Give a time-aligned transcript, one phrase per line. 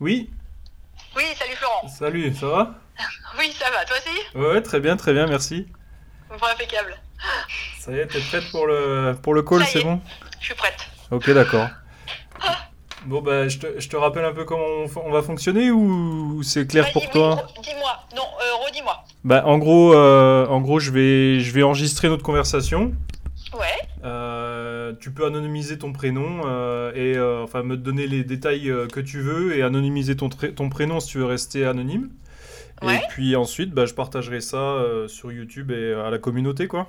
[0.00, 0.30] Oui,
[1.14, 1.88] Oui, salut Florent.
[1.88, 2.74] salut, ça va?
[3.38, 4.38] Oui, ça va, toi aussi?
[4.38, 5.66] Ouais, très bien, très bien, merci.
[6.30, 6.96] Bon, impeccable.
[7.78, 9.84] Ça y est, t'es prête pour le, pour le call, c'est est.
[9.84, 10.00] bon?
[10.38, 10.78] Je suis prête.
[11.10, 11.68] Ok, d'accord.
[13.04, 16.66] Bon, bah, je te, je te rappelle un peu comment on, va fonctionner ou c'est
[16.66, 17.46] clair pour toi?
[17.62, 17.98] dis-moi.
[18.16, 19.04] Non, euh, redis-moi.
[19.24, 22.94] Bah, en gros, euh, en gros, je vais, je vais enregistrer notre conversation.
[25.00, 29.00] Tu peux anonymiser ton prénom euh, et euh, enfin me donner les détails euh, que
[29.00, 30.28] tu veux et anonymiser ton,
[30.68, 32.10] prénom si tu veux rester anonyme.
[32.82, 32.96] Ouais.
[32.96, 36.88] Et puis ensuite, bah, je partagerai ça sur YouTube et à la communauté, quoi.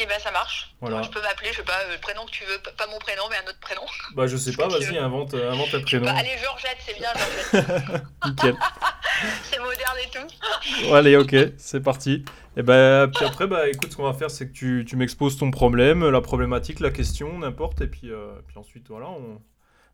[0.00, 0.74] Et ben ça marche.
[0.80, 0.96] Voilà.
[0.96, 2.98] Donc, je peux m'appeler, je sais pas, euh, le prénom que tu veux, pas mon
[2.98, 3.82] prénom, mais un autre prénom.
[4.14, 6.04] Bah, je sais pas, tu vas-y, invente, euh, invente un prénom.
[6.06, 8.02] Bah, allez, Georgette, c'est bien, Georgette.
[8.26, 8.56] Nickel.
[9.42, 10.94] c'est moderne et tout.
[10.94, 12.24] Allez, ok, c'est parti.
[12.56, 15.36] Et bah, puis après, bah, écoute, ce qu'on va faire, c'est que tu, tu m'exposes
[15.38, 19.40] ton problème, la problématique, la question, n'importe, et puis, euh, puis ensuite, voilà, on,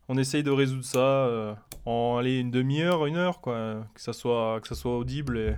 [0.07, 1.53] on essaye de résoudre ça euh,
[1.85, 5.55] en allez, une demi-heure, une heure, quoi, que ça soit, que ça soit audible, et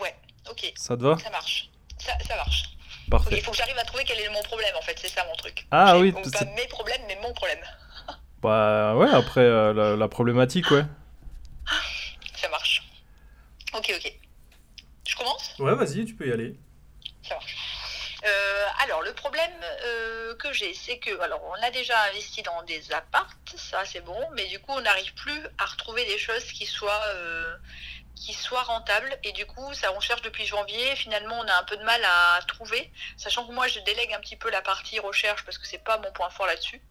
[0.00, 0.14] Ouais,
[0.50, 1.18] ok, ça te va?
[1.18, 1.70] ça marche.
[1.98, 2.75] Ça, ça marche.
[3.10, 3.36] Parfait.
[3.36, 5.34] il faut que j'arrive à trouver quel est mon problème, en fait, c'est ça mon
[5.36, 5.66] truc.
[5.70, 7.60] Ah oui, ou c'est- pas mes problèmes, mais mon problème.
[8.42, 10.84] Bah ouais, après, euh, la, la problématique, ouais.
[12.36, 12.82] Ça marche.
[13.74, 14.12] Ok, ok.
[15.08, 15.54] Je commence?
[15.58, 16.54] Ouais, vas-y, tu peux y aller.
[17.26, 17.56] Ça marche.
[18.24, 19.50] Euh, alors, le problème
[19.86, 24.00] euh, que j'ai, c'est que, alors, on a déjà investi dans des appartes, ça c'est
[24.00, 27.56] bon, mais du coup, on n'arrive plus à retrouver des choses qui soient, euh,
[28.16, 29.16] qui soient rentables.
[29.22, 30.96] Et du coup, ça, on cherche depuis janvier.
[30.96, 34.20] Finalement, on a un peu de mal à trouver, sachant que moi, je délègue un
[34.20, 36.82] petit peu la partie recherche parce que c'est pas mon point fort là-dessus.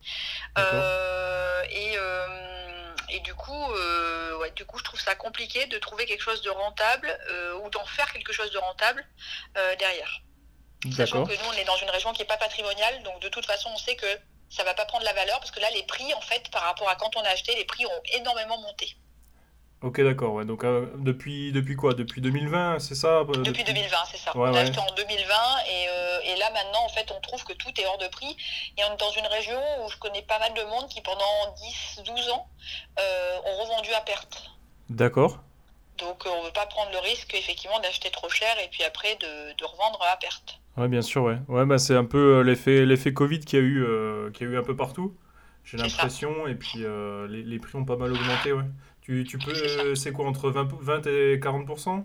[0.58, 5.78] Euh, et, euh, et du coup, euh, ouais, du coup, je trouve ça compliqué de
[5.80, 7.18] trouver quelque chose de rentable
[7.64, 9.06] ou d'en faire quelque chose de rentable
[9.80, 10.22] derrière.
[10.96, 13.46] Sachant que nous, on est dans une région qui n'est pas patrimoniale, donc de toute
[13.46, 14.06] façon, on sait que
[14.50, 16.88] ça va pas prendre la valeur parce que là, les prix, en fait, par rapport
[16.88, 18.96] à quand on a acheté, les prix ont énormément monté.
[19.86, 20.46] Ok, d'accord, ouais.
[20.46, 21.94] Donc, euh, depuis, depuis quoi?
[21.94, 23.20] Depuis 2020, c'est ça?
[23.20, 24.36] euh, Depuis 2020, c'est ça.
[24.36, 24.58] Ouais, on a ouais.
[24.62, 25.34] acheté en 2020
[25.70, 28.36] et, euh, et là, maintenant, en fait, on trouve que tout est hors de prix.
[28.78, 31.54] Et on est dans une région où je connais pas mal de monde qui, pendant
[31.58, 32.48] 10, 12 ans,
[33.00, 34.50] euh, ont revendu à perte.
[34.90, 35.44] D'accord.
[36.00, 39.54] Donc, on veut pas prendre le risque, effectivement, d'acheter trop cher et puis après de,
[39.56, 40.60] de revendre à perte.
[40.78, 41.38] Ouais, bien sûr, ouais.
[41.48, 43.86] Ouais, bah c'est un peu l'effet l'effet Covid qu'il y a eu
[44.34, 45.16] qu'il y a eu un peu partout.
[45.64, 45.84] J'ai ça.
[45.84, 46.80] l'impression et puis
[47.30, 48.66] les, les prix ont pas mal augmenté, ouais.
[49.06, 52.02] Tu, tu peux C'est quoi entre 20, 20 et 40 Hum,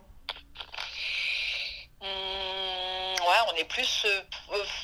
[2.03, 4.21] ouais, on est plus, euh,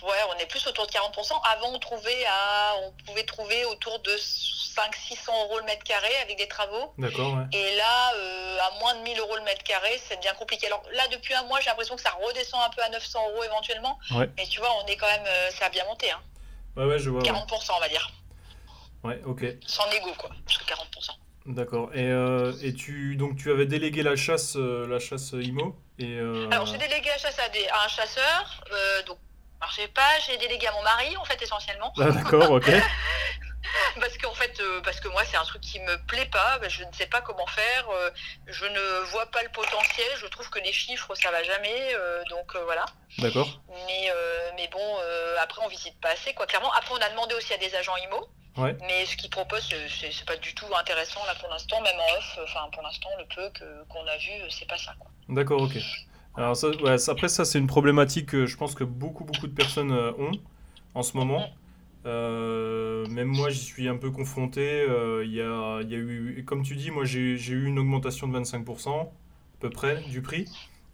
[0.07, 1.35] ouais, on est plus autour de 40%.
[1.45, 6.39] Avant, on trouvait à, on pouvait trouver autour de 500-600 euros le mètre carré avec
[6.39, 6.95] des travaux.
[6.97, 7.45] D'accord, ouais.
[7.53, 10.69] Et là, euh, à moins de 1000 euros le mètre carré, c'est bien compliqué.
[10.69, 13.45] Alors là, depuis un mois, j'ai l'impression que ça redescend un peu à 900 euros
[13.45, 13.99] éventuellement.
[14.13, 14.31] Ouais.
[14.39, 16.23] Mais tu vois, on est quand même, euh, ça a bien monté, hein.
[16.79, 17.21] Ouais, ouais, je vois.
[17.21, 18.11] Ouais, 40%, on va dire.
[19.05, 19.45] Ouais, ok.
[19.67, 20.31] Sans négo, quoi.
[20.47, 21.11] Parce que 40%.
[21.47, 21.91] D'accord.
[21.95, 26.19] Et, euh, et tu donc tu avais délégué la chasse euh, la chasse IMO et
[26.19, 28.65] euh, Alors, j'ai délégué la chasse à, des- à un chasseur.
[29.07, 29.19] donc,
[29.61, 30.19] marchait pas.
[30.27, 31.93] J'ai délégué à mon mari, en fait, essentiellement.
[31.99, 32.71] Ah, d'accord, ok.
[34.01, 36.59] Parce qu'en fait, parce que moi, c'est un truc qui me plaît pas.
[36.61, 37.87] ben, Je ne sais pas comment faire.
[38.47, 40.07] je ne vois pas le potentiel.
[40.19, 41.95] Je trouve que les chiffres, ça va jamais.
[41.95, 42.85] euh, donc voilà.
[43.19, 43.61] D'accord.
[43.87, 44.11] Mais,
[44.57, 44.97] mais bon,
[45.43, 46.47] après, on visite pas assez, quoi.
[46.47, 46.73] Clairement.
[46.75, 48.29] Après, on a demandé aussi à des agents IMO.
[48.57, 48.77] Ouais.
[48.81, 52.39] Mais ce qu'ils proposent, c'est- pas du tout intéressant là pour l'instant, même en off.
[52.45, 54.93] Enfin, pour l'instant, le peu que- qu'on a vu, euh, c'est pas ça.
[55.29, 55.77] D'accord, ok.
[56.37, 59.47] Alors ça, ouais, ça- après ça c'est une problématique que je pense que beaucoup beaucoup
[59.47, 60.33] de personnes euh, ont
[60.95, 61.49] en ce moment.
[62.05, 64.61] Euh, même moi j'y suis un peu confronté.
[64.89, 68.29] Euh, Il y a, y a eu, comme tu dis, moi j'ai eu une augmentation
[68.29, 70.45] de 25% à peu près du prix.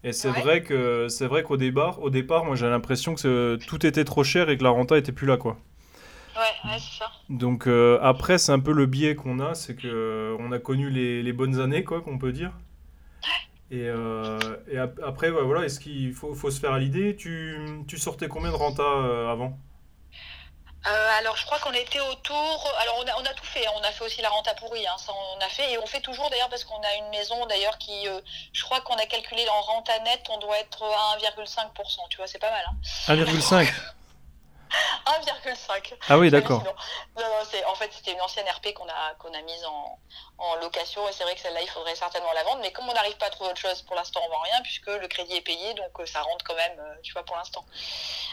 [0.05, 0.41] Et c'est Ouais.
[0.41, 4.25] vrai que c'est vrai qu'au départ, au départ, moi j'ai l'impression que tout était trop
[4.25, 5.59] cher et que la renta était plus là quoi.
[6.65, 7.11] Ouais, c'est ça.
[7.29, 10.59] Donc euh, après c'est un peu le biais qu'on a, c'est que euh, on a
[10.59, 12.53] connu les, les bonnes années quoi qu'on peut dire.
[13.71, 14.39] Et, euh,
[14.71, 17.17] et ap- après ouais, voilà, est-ce qu'il faut, faut se faire à l'idée?
[17.17, 17.57] Tu,
[17.89, 18.83] tu sortais combien de renta
[19.31, 19.59] avant?
[20.85, 22.69] Euh, alors, je crois qu'on était autour.
[22.81, 23.65] Alors, on a, on a tout fait.
[23.67, 23.71] hein.
[23.77, 24.85] On a fait aussi la rente à pourri.
[24.85, 24.97] Hein.
[24.99, 25.73] Ça, on a fait.
[25.73, 28.09] Et on fait toujours d'ailleurs parce qu'on a une maison d'ailleurs qui.
[28.09, 28.21] euh,
[28.53, 32.03] je crois qu'on a calculé en rente à net, on doit être à 1,5%.
[32.11, 32.65] Tu vois, c'est pas mal.
[32.69, 32.75] Hein.
[33.09, 33.69] 1,5.
[35.07, 35.95] 1,5.
[36.09, 36.63] Ah oui, d'accord.
[36.65, 36.73] Non,
[37.17, 39.99] non, c'est, en fait, c'était une ancienne RP qu'on a, qu'on a mise en,
[40.39, 41.09] en location.
[41.09, 42.61] Et c'est vrai que celle-là, il faudrait certainement la vendre.
[42.63, 44.87] Mais comme on n'arrive pas à trouver autre chose, pour l'instant, on vend rien puisque
[44.87, 45.75] le crédit est payé.
[45.75, 47.65] Donc, euh, ça rentre quand même, euh, tu vois, pour l'instant.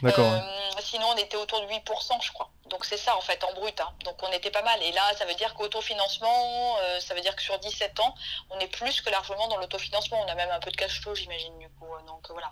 [0.01, 0.25] D'accord.
[0.31, 0.37] Euh,
[0.75, 0.81] ouais.
[0.81, 2.49] sinon, on était autour de 8%, je crois.
[2.67, 3.79] Donc, c'est ça, en fait, en brut.
[3.81, 3.93] hein.
[4.05, 4.81] Donc, on était pas mal.
[4.83, 8.13] Et là, ça veut dire qu'autofinancement, euh, ça veut dire que sur 17 ans,
[8.51, 10.21] on est plus que largement dans l'autofinancement.
[10.21, 11.87] On a même un peu de cash flow, j'imagine, du coup.
[12.07, 12.51] Donc, voilà.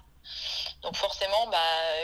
[0.81, 1.57] Donc, forcément, bah,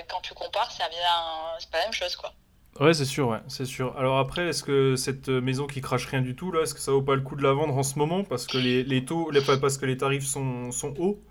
[0.09, 2.33] quand tu compares, ça vient, c'est pas la même chose, quoi.
[2.79, 3.95] Ouais, c'est sûr, ouais, c'est sûr.
[3.97, 6.91] Alors après, est-ce que cette maison qui crache rien du tout, là, est-ce que ça
[6.91, 9.29] vaut pas le coup de la vendre en ce moment parce que les, les taux,
[9.29, 11.21] les, parce que les tarifs sont, sont hauts,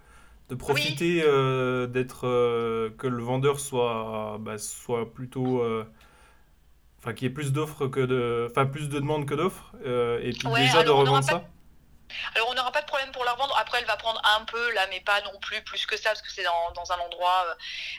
[0.51, 5.85] de profiter euh, d'être euh, que le vendeur soit bah, soit plutôt, euh,
[6.99, 10.31] enfin qu'il y ait plus d'offres que de, enfin plus de demandes que d'offres, et
[10.31, 11.43] puis déjà de revendre ça?
[12.35, 13.57] Alors on n'aura pas de problème pour la revendre.
[13.59, 16.23] Après elle va prendre un peu là, mais pas non plus plus que ça parce
[16.23, 17.55] que c'est dans, un endroit, euh,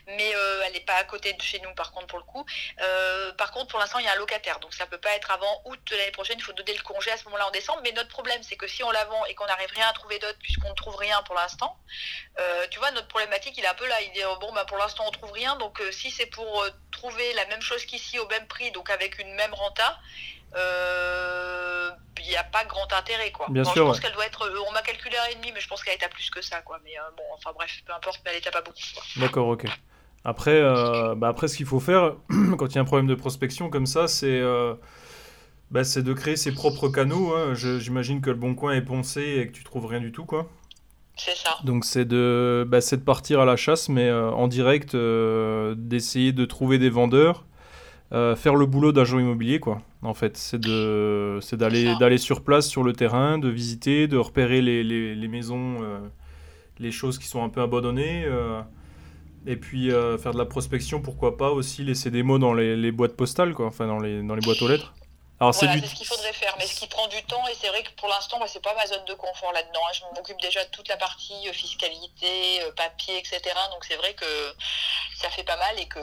[0.07, 2.45] mais euh, elle n'est pas à côté de chez nous par contre pour le coup.
[2.81, 5.31] Euh, par contre pour l'instant il y a un locataire, donc ça peut pas être
[5.31, 6.37] avant août de l'année prochaine.
[6.39, 7.81] Il faut donner le congé à ce moment-là en décembre.
[7.83, 10.19] Mais notre problème c'est que si on la vend et qu'on n'arrive rien à trouver
[10.19, 11.77] d'autre puisqu'on ne trouve rien pour l'instant,
[12.71, 14.01] tu vois notre problématique il est un peu là.
[14.01, 17.45] Il dit bon bah pour l'instant on trouve rien, donc si c'est pour trouver la
[17.45, 19.99] même chose qu'ici au même prix, donc avec une même renta
[20.55, 21.89] il euh,
[22.29, 23.47] n'y a pas grand intérêt quoi.
[23.49, 25.59] Bien sûr, je pense qu'elle doit être, euh, on m'a calculé un et demi, mais
[25.59, 26.79] je pense qu'elle est à plus que ça quoi.
[26.83, 28.77] Mais euh, bon, enfin bref, peu importe, mais elle est à pas beaucoup.
[29.17, 29.65] D'accord, ok.
[30.25, 30.61] Après,
[31.17, 32.15] bah après, ce qu'il faut faire
[32.57, 34.41] quand il y a un problème de prospection comme ça, c'est
[35.71, 37.33] bah, c'est de créer ses propres canaux.
[37.33, 37.55] Hein.
[37.55, 40.47] J'imagine que le bon coin est poncé et que tu trouves rien du tout quoi.
[41.15, 41.57] C'est ça.
[41.63, 46.77] Donc c'est de, bah, de partir à la chasse, mais en direct, d'essayer de trouver
[46.77, 47.43] des vendeurs
[48.13, 49.81] euh, faire le boulot d'agent immobilier, quoi.
[50.03, 54.17] En fait, c'est de, c'est d'aller, d'aller sur place, sur le terrain, de visiter, de
[54.17, 55.99] repérer les, les, les maisons, euh,
[56.77, 58.61] les choses qui sont un peu abandonnées, euh,
[59.47, 62.91] et puis faire de la prospection, pourquoi pas aussi laisser des mots dans les, les,
[62.91, 63.65] boîtes postales, quoi.
[63.65, 64.93] Enfin, dans les, dans les boîtes aux lettres.
[65.39, 67.81] Alors, c'est, ce qu'il faudrait faire, mais ce qui prend du temps, et c'est vrai
[67.81, 69.81] que pour l'instant, moi, c'est pas ma zone de confort là-dedans.
[69.89, 69.93] Hein.
[69.93, 73.41] Je m'occupe déjà de toute la partie fiscalité, papier, etc.
[73.71, 74.25] Donc c'est vrai que
[75.15, 75.99] ça fait pas mal et que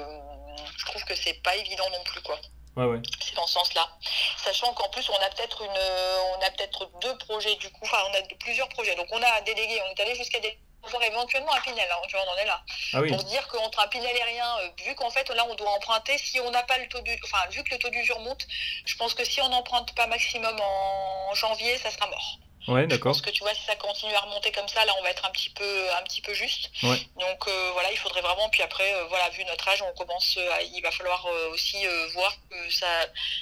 [0.76, 2.38] je trouve que c'est pas évident non plus, quoi.
[2.76, 3.00] Ouais, ouais.
[3.20, 3.88] C'est dans ce sens-là.
[4.36, 7.84] Sachant qu'en plus, on a peut-être une, on a peut-être deux projets du coup.
[7.84, 8.94] Enfin, on a plusieurs projets.
[8.94, 10.56] Donc, on a délégué, on est allé jusqu'à des
[11.02, 12.62] éventuellement un Pinel, hein, tu vois, on en est là.
[12.94, 15.54] Ah Pour se dire qu'entre un Pinel et rien, euh, vu qu'en fait là on
[15.54, 18.18] doit emprunter, si on n'a pas le taux du, enfin vu que le taux d'usure
[18.20, 18.46] monte,
[18.84, 22.38] je pense que si on n'emprunte pas maximum en janvier, ça sera mort.
[22.68, 23.12] Ouais, d'accord.
[23.12, 25.24] Parce que tu vois, si ça continue à remonter comme ça, là, on va être
[25.24, 26.70] un petit peu, un petit peu juste.
[26.82, 28.48] Donc euh, voilà, il faudrait vraiment.
[28.50, 30.38] Puis après, euh, voilà, vu notre âge, on commence.
[30.72, 31.78] il va falloir euh, aussi
[32.12, 32.86] voir que ça,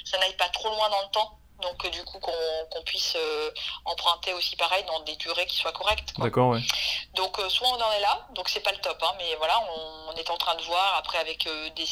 [0.05, 3.51] ça n'aille pas trop loin dans le temps donc euh, du coup qu'on puisse euh,
[3.85, 6.13] emprunter aussi pareil dans des durées qui soient correctes.
[6.17, 6.61] D'accord, ouais.
[7.15, 9.61] Donc euh, soit on en est là, donc c'est pas le top, hein, mais voilà,
[10.07, 11.85] on, est en train de voir après avec des,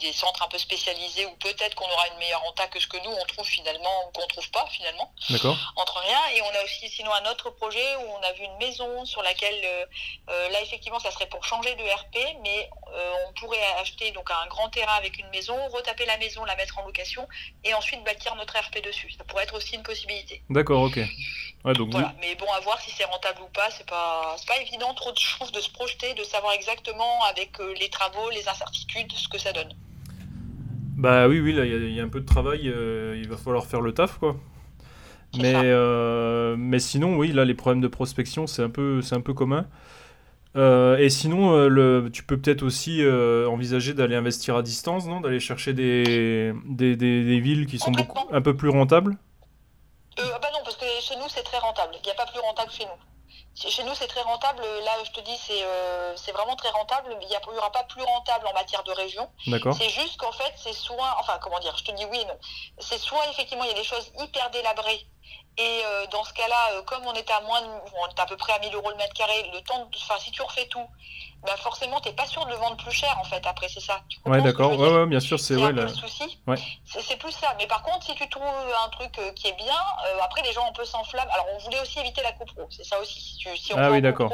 [0.00, 2.96] des, centres un peu spécialisés où peut-être qu'on aura une meilleure renta que ce que
[2.98, 5.12] nous on trouve finalement ou qu'on trouve pas finalement.
[5.28, 5.56] D'accord.
[5.76, 8.56] Entre rien et on a aussi sinon un autre projet où on a vu une
[8.56, 9.60] maison sur laquelle
[10.28, 12.70] là effectivement ça serait pour changer de RP, mais
[13.28, 16.78] on pourrait acheter donc un grand terrain avec une maison, retaper la maison, la mettre
[16.78, 17.28] en location
[17.64, 19.10] et ensuite bâtir notre RP dessus.
[19.16, 20.42] Ça pourrait être aussi une possibilité.
[20.50, 21.00] D'accord, ok.
[21.64, 22.14] Ouais, donc voilà.
[22.20, 23.68] Mais bon, à voir si c'est rentable ou pas.
[23.70, 27.74] C'est pas, pas évident trop, je trouve, de se projeter, de savoir exactement avec euh,
[27.80, 29.72] les travaux, les incertitudes, ce que ça donne.
[30.96, 32.68] Bah oui, oui, là, il y, a un peu de travail.
[32.68, 34.36] Euh, il va falloir faire le taf, quoi.
[35.36, 39.20] Mais, euh, mais sinon, oui, là, les problèmes de prospection, c'est un peu, c'est un
[39.20, 39.66] peu commun.
[40.56, 45.06] Euh, et sinon, euh, le, tu peux peut-être aussi euh, envisager d'aller investir à distance,
[45.06, 45.20] non?
[45.20, 49.18] D'aller chercher des, des, des, villes qui sont beaucoup, un peu plus rentables?
[50.18, 51.94] Ah bah non, parce que chez nous, c'est très rentable.
[52.02, 52.90] Il n'y a pas plus rentable chez nous.
[53.54, 54.62] Chez nous, c'est très rentable.
[54.84, 57.16] Là, je te dis, c'est vraiment très rentable.
[57.20, 59.28] Il n'y aura pas plus rentable en matière de région.
[59.44, 61.16] C'est juste qu'en fait, c'est soit.
[61.20, 61.74] Enfin, comment dire?
[61.76, 62.36] Je te dis oui non.
[62.78, 65.06] C'est soit, effectivement, il y a des choses hyper délabrées
[65.58, 68.26] et euh, dans ce cas-là, euh, comme on est à moins, de, on est à
[68.26, 70.86] peu près à 1000 euros le mètre carré, le temps, enfin si tu refais tout,
[71.44, 73.44] bah forcément t'es pas sûr de le vendre plus cher en fait.
[73.46, 74.00] Après c'est ça.
[74.24, 74.78] Ouais d'accord.
[74.78, 76.38] Ouais, ouais, bien sûr c'est ouais, le souci.
[76.46, 76.56] Ouais.
[76.84, 77.54] C'est plus ça.
[77.58, 78.44] Mais par contre si tu trouves
[78.84, 79.80] un truc euh, qui est bien,
[80.22, 81.30] après les gens on peut s'enflammer.
[81.32, 83.20] Alors on voulait aussi éviter la copro, c'est ça aussi.
[83.20, 84.32] Si, tu, si on ah oui d'accord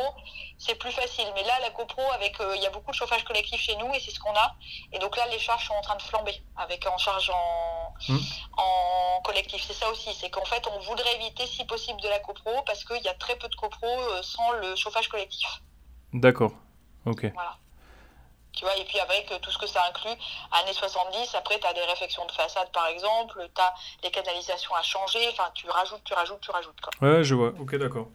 [0.65, 1.27] c'est plus facile.
[1.35, 3.93] Mais là, la copro, avec, euh, il y a beaucoup de chauffage collectif chez nous
[3.95, 4.55] et c'est ce qu'on a.
[4.93, 8.19] Et donc là, les charges sont en train de flamber avec en charge en, hmm.
[8.57, 9.65] en collectif.
[9.67, 12.85] C'est ça aussi, c'est qu'en fait, on voudrait éviter, si possible, de la copro parce
[12.85, 15.49] qu'il y a très peu de copro euh, sans le chauffage collectif.
[16.13, 16.53] D'accord.
[17.07, 17.31] Ok.
[17.35, 17.57] Voilà.
[18.53, 21.73] Tu vois, et puis avec tout ce que ça inclut, années 70, après tu as
[21.73, 23.73] des réfections de façade par exemple, tu as
[24.05, 26.81] les canalisations à changer, enfin tu rajoutes, tu rajoutes, tu rajoutes.
[26.83, 27.09] Quoi.
[27.09, 28.09] Ouais, je vois, ok d'accord.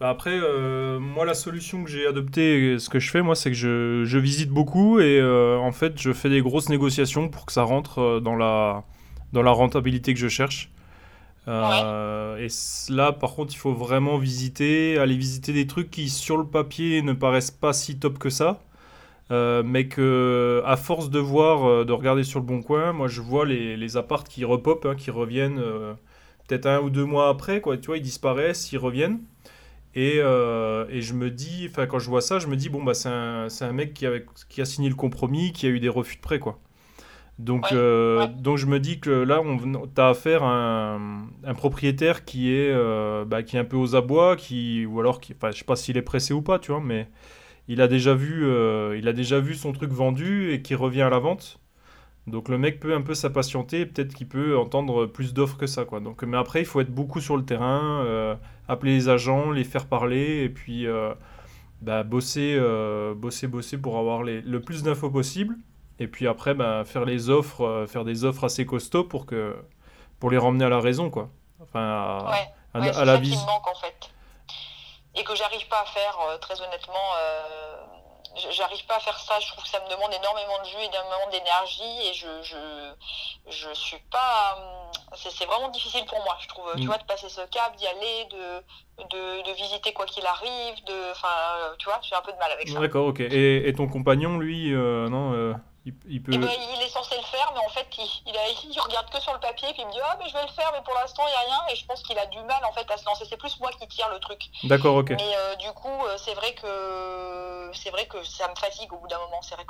[0.00, 3.50] Bah, après, euh, moi, la solution que j'ai adoptée, ce que je fais, moi, c'est
[3.50, 7.44] que je, je, visite beaucoup et euh, en fait, je fais des grosses négociations pour
[7.44, 8.84] que ça rentre euh, dans la,
[9.34, 10.70] dans la rentabilité que je cherche.
[11.50, 12.48] Et
[12.92, 17.02] là, par contre, il faut vraiment visiter, aller visiter des trucs qui, sur le papier,
[17.02, 18.60] ne paraissent pas si top que ça.
[19.30, 23.46] mais que, à force de voir, de regarder sur le bon coin, moi, je vois
[23.46, 25.60] les, les apparts qui repopent, hein, qui reviennent
[26.48, 27.76] peut-être un ou deux mois après, quoi.
[27.76, 29.20] Tu vois, ils disparaissent, ils reviennent.
[29.94, 32.94] Et, euh, je me dis, enfin quand je vois ça, je me dis bon bah
[32.94, 34.06] c'est un, mec qui,
[34.48, 36.58] qui a signé le compromis, qui a eu des refus de prêt quoi.
[37.40, 42.26] Donc, euh, donc je me dis que là, tu as affaire à un, un, propriétaire
[42.26, 45.50] qui est, euh, bah, qui est un peu aux abois, qui, ou alors, qui, enfin,
[45.50, 47.08] je sais pas s'il est pressé ou pas, tu vois, mais
[47.66, 51.00] il a, déjà vu, euh, il a déjà vu son truc vendu et qui revient
[51.00, 51.60] à la vente.
[52.26, 55.86] Donc le mec peut un peu s'impatienter, peut-être qu'il peut entendre plus d'offres que ça.
[55.86, 56.00] Quoi.
[56.00, 59.86] Donc, mais après, il faut être beaucoup sur le terrain, appeler les agents, les faire
[59.86, 60.86] parler, et puis
[61.80, 62.60] bah, bosser,
[63.16, 65.56] bosser, bosser pour avoir les, le plus d'infos possible.
[66.00, 69.54] Et puis après, bah, faire les offres, euh, faire des offres assez costauds pour que
[70.18, 71.28] pour les ramener à la raison, quoi.
[71.62, 72.30] Enfin, à,
[72.80, 73.36] ouais, à, la vie.
[73.36, 74.10] manque en fait.
[75.14, 76.94] Et que j'arrive pas à faire, euh, très honnêtement.
[77.20, 77.76] Euh,
[78.50, 79.38] j'arrive pas à faire ça.
[79.40, 83.74] Je trouve que ça me demande énormément de jus, énormément d'énergie, et je, je, je
[83.74, 84.56] suis pas.
[85.14, 86.64] C'est vraiment difficile pour moi, je trouve.
[86.76, 86.86] Tu mm.
[86.86, 91.10] vois, de passer ce cap, d'y aller, de, de, de, visiter quoi qu'il arrive, de.
[91.10, 91.28] Enfin,
[91.78, 92.80] tu vois, j'ai un peu de mal avec ça.
[92.80, 93.20] D'accord, ok.
[93.20, 96.32] Et, et, ton compagnon, lui, non il, peut...
[96.32, 99.32] Eh ben, il, est censé le faire, mais en fait, il, il, regarde que sur
[99.32, 101.22] le papier, puis il me dit Ah, mais je vais le faire, mais pour l'instant,
[101.26, 101.72] il n'y a rien.
[101.72, 103.24] Et je pense qu'il a du mal en fait à se lancer.
[103.28, 104.50] C'est plus moi qui tire le truc.
[104.64, 105.10] D'accord, ok.
[105.10, 108.98] Mais euh, du coup, euh, c'est vrai que c'est vrai que ça me fatigue au
[108.98, 109.40] bout d'un moment.
[109.40, 109.64] C'est vrai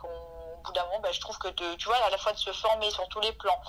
[0.62, 2.52] qu'au bout d'un moment, ben, je trouve que tu vois, à la fois de se
[2.52, 3.61] former sur tous les plans,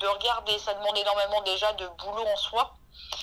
[0.00, 2.74] de regarder, ça demande énormément déjà de boulot en soi.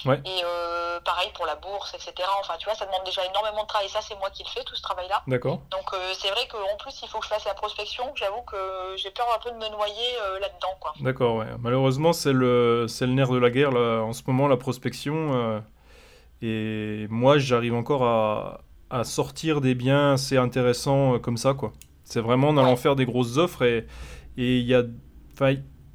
[0.05, 2.13] Et euh, pareil pour la bourse, etc.
[2.39, 3.89] Enfin, tu vois, ça demande déjà énormément de travail.
[3.89, 5.21] Ça, c'est moi qui le fais, tout ce travail-là.
[5.27, 5.59] D'accord.
[5.71, 8.05] Donc, euh, c'est vrai qu'en plus, il faut que je fasse la prospection.
[8.15, 8.55] J'avoue que
[8.95, 10.93] j'ai peur un peu de me noyer euh, là-dedans, quoi.
[11.01, 11.47] D'accord, ouais.
[11.59, 15.61] Malheureusement, c'est le, c'est le nerf de la guerre, là, en ce moment, la prospection.
[16.41, 21.73] et moi, j'arrive encore à, à, sortir des biens assez intéressants comme ça, quoi.
[22.07, 23.85] C'est vraiment en allant faire des grosses offres et
[24.37, 24.83] il y a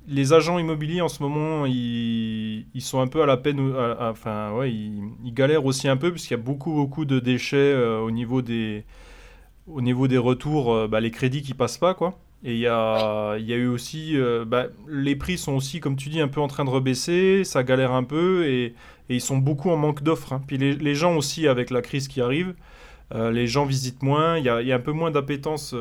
[0.08, 4.72] les agents immobiliers en ce moment, ils, sont un peu à la peine, enfin ouais,
[4.72, 8.42] ils, galèrent aussi un peu puisqu'il y a beaucoup beaucoup de déchets euh, au niveau
[8.42, 8.84] des
[9.68, 12.18] au niveau des retours, euh, bah, les crédits qui passent pas quoi.
[12.44, 15.78] Et il y a, il y a eu aussi, euh, bah, les prix sont aussi,
[15.78, 18.74] comme tu dis, un peu en train de rebaisser, ça galère un peu et,
[19.08, 20.32] ils sont beaucoup en manque d'offres.
[20.32, 20.42] Hein.
[20.46, 22.54] Puis les, gens aussi, avec la crise qui arrive,
[23.14, 25.74] les gens visitent moins, il y a, y a un peu moins d'appétence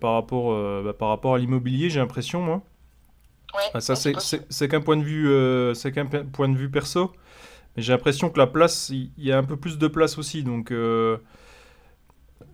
[0.00, 2.62] par, rapport, bah, par rapport à l'immobilier, j'ai l'impression, moi.
[3.74, 7.12] Ah, ça, c'est qu'un point de vue, euh, c'est qu'un point de vue perso.
[7.76, 10.42] Mais j'ai l'impression que la place, il y, a un peu plus de place aussi.
[10.42, 11.18] Donc, euh,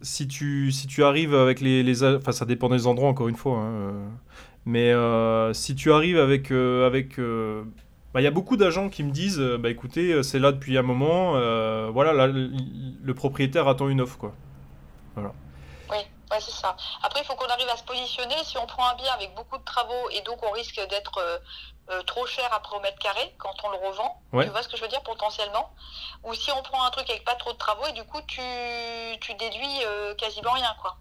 [0.02, 3.36] si tu si tu arrives avec les, les, enfin, ça dépend des endroits encore une
[3.36, 3.58] fois.
[3.58, 4.08] Hein, euh.
[4.66, 7.18] mais si tu arrives avec avec
[8.16, 10.82] bah, il y a beaucoup d'agents qui me disent bah écoutez c'est là depuis un
[10.82, 11.32] moment
[11.92, 14.32] voilà là, le, propriétaire attend une offre quoi
[15.14, 15.32] voilà
[16.30, 16.76] Ouais, c'est ça.
[17.02, 18.34] Après, il faut qu'on arrive à se positionner.
[18.42, 21.38] Si on prend un bien avec beaucoup de travaux et donc on risque d'être euh,
[21.90, 24.76] euh, trop cher après au mètre carré quand on le revend, tu vois ce que
[24.76, 25.70] je veux dire potentiellement?
[26.24, 28.40] Ou si on prend un truc avec pas trop de travaux et du coup tu,
[29.20, 30.96] tu déduis euh, quasiment rien, quoi.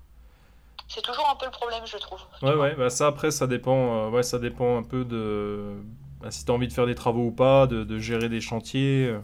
[0.88, 2.22] C'est toujours un peu le problème, je trouve.
[2.44, 5.82] Ouais, ouais, bah ça après, ça dépend, ouais, ça dépend un peu de
[6.26, 8.42] bah, si tu as envie de faire des travaux ou pas, de, de gérer des
[8.42, 9.16] chantiers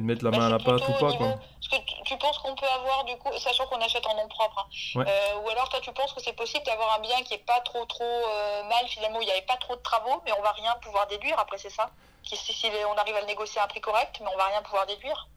[0.00, 1.38] de mettre la main à la pâte ou pas quoi.
[1.70, 5.04] que tu, penses qu'on peut avoir du coup, sachant qu'on achète en nom propre, hein,
[5.06, 7.60] euh, ou alors toi tu penses que c'est possible d'avoir un bien qui est pas
[7.64, 10.42] trop trop euh, mal finalement, où il n'y avait pas trop de travaux, mais on
[10.42, 11.90] va rien pouvoir déduire après c'est ça?
[12.24, 14.62] Si, si, on arrive à le négocier à un prix correct, mais on va rien
[14.62, 15.28] pouvoir déduire.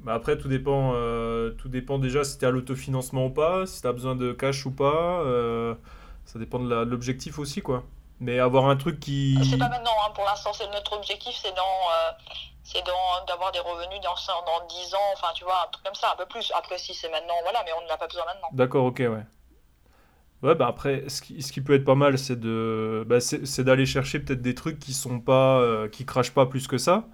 [0.00, 3.80] Bah après tout dépend, euh, tout dépend déjà si tu à l'autofinancement ou pas, si
[3.80, 5.24] tu as besoin de cash ou pas,
[6.26, 7.82] ça dépend de l'objectif aussi quoi.
[8.20, 9.36] Mais avoir un truc qui.
[9.50, 10.12] C'est pas maintenant, hein.
[10.14, 12.14] pour l'instant, c'est notre objectif, c'est dans,
[12.62, 12.82] c'est
[13.26, 14.14] d'avoir des revenus dans,
[14.46, 16.52] dans 10 ans, enfin tu vois, un truc comme ça, un peu plus.
[16.56, 18.48] Après, si c'est maintenant, voilà, mais on n'a pas besoin maintenant.
[18.52, 19.24] D'accord, ok, ouais.
[20.42, 23.64] Ouais, bah après, ce qui, ce qui peut être pas mal, c'est de, bah, c'est
[23.64, 27.08] d'aller chercher peut-être des trucs qui sont pas, euh, qui crachent pas plus que ça.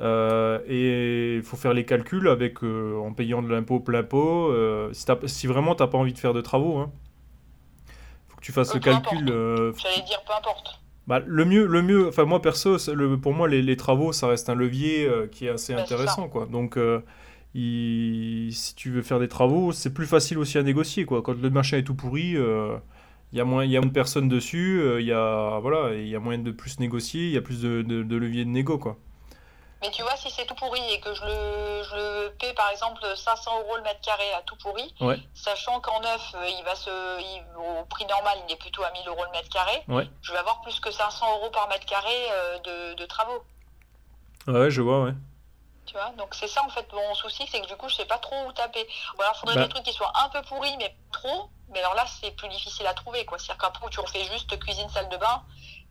[0.00, 4.50] Euh, et il faut faire les calculs avec, euh, en payant de l'impôt plein pot.
[4.94, 6.90] si, si vraiment t'as pas envie de faire de travaux, hein,
[8.42, 9.26] tu fasses le calcul.
[9.26, 10.82] J'allais dire peu importe.
[11.08, 14.28] Bah, le mieux, le mieux, enfin moi perso, le, pour moi les, les, travaux ça
[14.28, 16.46] reste un levier euh, qui est assez bah, intéressant quoi.
[16.46, 17.00] Donc euh,
[17.54, 21.20] si tu veux faire des travaux, c'est plus facile aussi à négocier quoi.
[21.22, 22.76] Quand le machin est tout pourri, euh,
[23.32, 25.92] il y a moins, il y a moins de personnes dessus, il y a voilà,
[25.94, 28.44] il y a moyen de plus négocier, il y a plus de, de, de levier
[28.44, 28.96] de négo quoi.
[29.82, 32.70] Mais tu vois, si c'est tout pourri et que je le, je le paie par
[32.70, 34.94] exemple 500 euros le mètre carré à tout pourri,
[35.34, 36.90] sachant qu'en neuf, euh, il va se,
[37.58, 39.82] au prix normal, il est plutôt à 1000 euros le mètre carré,
[40.22, 43.42] je vais avoir plus que 500 euros par mètre carré euh, de, de, travaux.
[44.46, 45.14] Ouais, je vois, ouais.
[45.84, 48.04] Tu vois, donc c'est ça en fait mon souci, c'est que du coup je sais
[48.04, 48.86] pas trop où taper.
[49.18, 49.64] Ou alors il faudrait bah.
[49.64, 51.50] des trucs qui soient un peu pourris, mais trop.
[51.72, 53.38] Mais alors là, c'est plus difficile à trouver, quoi.
[53.38, 55.42] C'est-à-dire qu'après, tu refais juste cuisine, salle de bain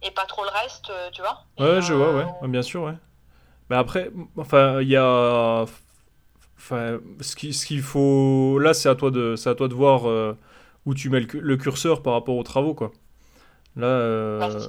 [0.03, 1.43] et pas trop le reste, euh, tu vois.
[1.59, 2.25] Ouais, je vois, ouais.
[2.43, 2.93] Bien sûr, ouais.
[3.71, 5.65] Mais après, enfin, il y a.
[6.57, 8.59] Enfin, ce qu'il ce qu'il faut.
[8.59, 10.37] Là, c'est à toi de, à toi de voir euh,
[10.85, 12.91] où tu mets le, curseur par rapport aux travaux, quoi.
[13.77, 14.59] Là, euh,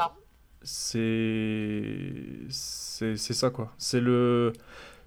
[0.63, 1.97] c'est
[2.49, 3.73] c'est ça quoi.
[3.77, 4.53] C'est le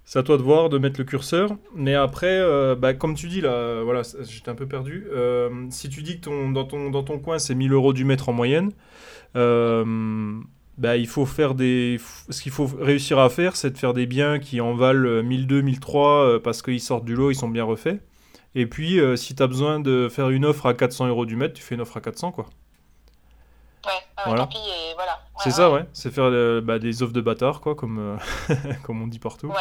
[0.04, 1.56] c'est à toi de voir, de mettre le curseur.
[1.74, 5.08] Mais après, euh, bah, comme tu dis là, voilà, j'étais un peu perdu.
[5.14, 8.04] Euh, si tu dis que ton, dans, ton, dans ton coin c'est 1000 euros du
[8.04, 8.72] mètre en moyenne,
[10.78, 12.00] bah, il faut faire des.
[12.30, 15.62] Ce qu'il faut réussir à faire, c'est de faire des biens qui en valent 1002,
[15.62, 18.02] 1003 parce qu'ils sortent du lot, ils sont bien refaits.
[18.56, 21.54] Et puis, si tu as besoin de faire une offre à 400 euros du mètre,
[21.54, 22.46] tu fais une offre à 400 quoi.
[23.86, 24.48] Ouais, ah voilà.
[24.48, 24.60] tant
[24.96, 25.20] voilà.
[25.44, 25.86] c'est ça, ouais.
[25.94, 28.18] C'est faire euh, bah, des offres de bâtards, quoi, comme,
[28.50, 29.48] euh, comme on dit partout.
[29.48, 29.54] Ouais.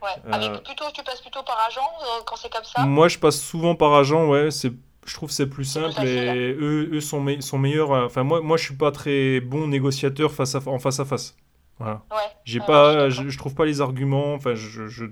[0.00, 0.32] Ouais.
[0.32, 1.80] Avec euh, plutôt, tu passes plutôt par agent
[2.24, 2.82] quand c'est comme ça?
[2.82, 4.52] Moi, je passe souvent par agent, ouais.
[4.52, 4.72] C'est
[5.08, 7.90] je trouve c'est plus simple et eux, eux sont, sont meilleurs.
[7.90, 11.36] Enfin, moi, moi, je suis pas très bon négociateur face à, en face à face.
[11.78, 12.04] Voilà.
[12.10, 12.16] Ouais.
[12.44, 14.34] J'ai pas, je, je, trouve pas les arguments.
[14.34, 15.04] Enfin, je, je, je,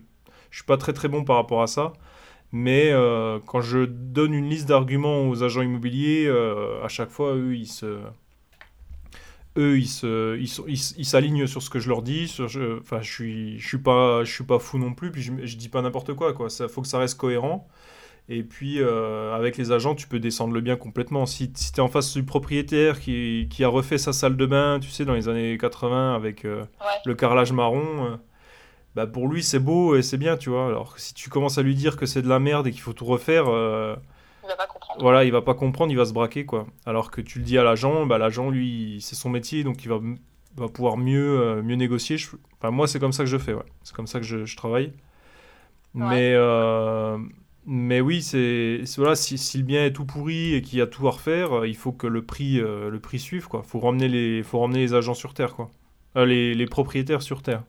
[0.51, 1.93] suis pas très très bon par rapport à ça.
[2.53, 2.93] Mais
[3.47, 6.29] quand je donne une liste d'arguments aux agents immobiliers,
[6.83, 8.01] à chaque fois, eux, ils se,
[9.57, 10.39] eux, ils se,
[10.99, 12.27] ils, s'alignent sur ce que je leur dis.
[12.27, 15.11] je, enfin, je suis, je suis pas, je suis pas fou non plus.
[15.11, 16.33] Puis je, je dis pas n'importe quoi.
[16.35, 16.51] Quoi.
[16.51, 17.69] Ça faut que ça reste cohérent.
[18.29, 21.27] Et puis euh, avec les agents, tu peux descendre le bien complètement.
[21.27, 24.47] Si, si tu es en face du propriétaire qui, qui, a refait sa salle de
[24.47, 26.65] bain, tu sais, dans les années 80 avec euh,
[27.05, 28.07] le carrelage marron.
[28.07, 28.17] Euh,
[28.97, 30.67] bah pour lui c'est beau et c'est bien, tu vois.
[30.67, 32.95] Alors si tu commences à lui dire que c'est de la merde et qu'il faut
[32.95, 35.03] tout refaire, il va pas comprendre.
[35.03, 36.67] Voilà, il va pas comprendre, il va se braquer quoi.
[36.87, 39.89] Alors que tu le dis à l'agent, bah l'agent lui c'est son métier donc il
[39.89, 40.01] va,
[40.57, 42.17] va pouvoir mieux, mieux négocier.
[42.59, 43.67] Enfin, moi c'est comme ça que je fais, ouais.
[43.83, 44.95] c'est comme ça que je, je travaille.
[45.93, 46.35] Mais,
[47.67, 50.87] mais oui, c'est voilà, si, si, le bien est tout pourri et qu'il y a
[50.87, 53.63] tout à refaire, euh, il faut que le prix, le prix suive quoi.
[53.63, 55.71] Faut ramener les, faut ramener les agents sur terre quoi,
[56.15, 57.63] les, les propriétaires sur terre.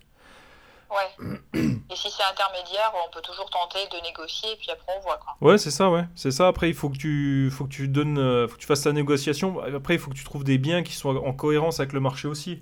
[0.90, 1.40] Ouais.
[1.54, 5.18] Et si c'est intermédiaire, on peut toujours tenter de négocier et puis après on voit
[5.18, 5.36] quoi.
[5.42, 6.06] Ouais, c'est ça, ouais.
[6.16, 6.48] C'est ça.
[6.48, 8.94] Après, il faut que tu, faut que tu donnes, euh, faut que tu fasses ta
[8.94, 9.60] négociation.
[9.60, 12.28] Après, il faut que tu trouves des biens qui soient en cohérence avec le marché
[12.28, 12.62] aussi.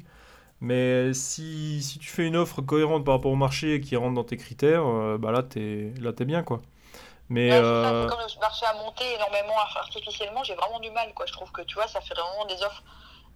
[0.62, 4.16] Mais si, si tu fais une offre cohérente par rapport au marché et qui rentre
[4.16, 6.62] dans tes critères, euh, bah là t'es, là t'es bien quoi.
[7.30, 8.08] Mais euh...
[8.08, 11.26] comme le marché a monté énormément artificiellement, j'ai vraiment du mal quoi.
[11.26, 12.84] Je trouve que tu vois, ça fait vraiment des offres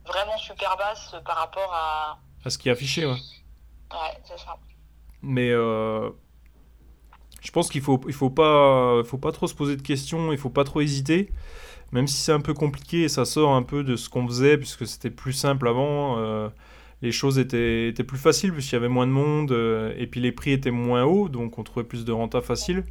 [0.05, 2.19] vraiment super basses par rapport à.
[2.45, 3.17] À ce qui est affiché, ouais.
[3.91, 4.57] Ouais, c'est ça.
[5.21, 6.09] Mais euh,
[7.41, 10.37] je pense qu'il faut, il faut, pas, faut pas trop se poser de questions, il
[10.37, 11.31] faut pas trop hésiter.
[11.91, 14.57] Même si c'est un peu compliqué et ça sort un peu de ce qu'on faisait,
[14.57, 16.19] puisque c'était plus simple avant.
[16.19, 16.49] Euh,
[17.01, 20.19] les choses étaient, étaient plus faciles puisqu'il y avait moins de monde euh, et puis
[20.19, 22.83] les prix étaient moins hauts, donc on trouvait plus de renta facile.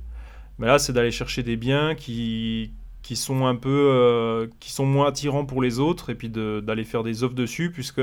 [0.59, 5.09] Mais là, c'est d'aller chercher des biens qui, qui sont un peu qui sont moins
[5.09, 8.03] attirants pour les autres et puis d'aller faire des offres dessus puisque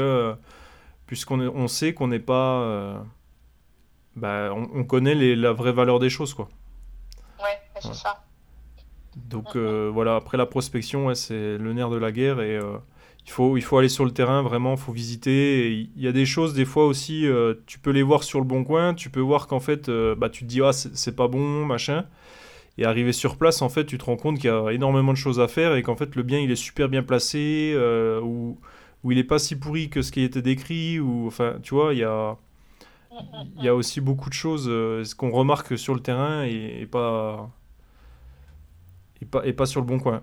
[1.05, 3.03] puisqu'on on sait qu'on n'est pas
[4.15, 6.47] bah, on, connaît les, la vraie valeur des choses, quoi.
[7.39, 8.23] Ouais, c'est ça.
[9.15, 12.77] Donc euh, voilà, après la prospection, c'est le nerf de la guerre et euh,
[13.25, 15.71] il, faut, il faut aller sur le terrain, vraiment, il faut visiter.
[15.71, 18.45] Il y a des choses, des fois aussi, euh, tu peux les voir sur le
[18.45, 21.65] bon coin, tu peux voir qu'en fait, bah, tu te dis, ah, c'est pas bon,
[21.65, 22.05] machin.
[22.77, 25.17] Et arrivé sur place, en fait, tu te rends compte qu'il y a énormément de
[25.17, 27.73] choses à faire et qu'en fait, le bien, il est super bien placé,
[28.21, 28.59] ou,
[29.03, 31.93] ou il est pas si pourri que ce qui était décrit, ou enfin, tu vois,
[31.93, 32.37] il y a
[33.57, 36.87] il y a aussi beaucoup de choses euh, ce qu'on remarque sur le terrain et,
[36.89, 37.49] pas,
[39.21, 40.21] et, pas, et pas sur le bon coin.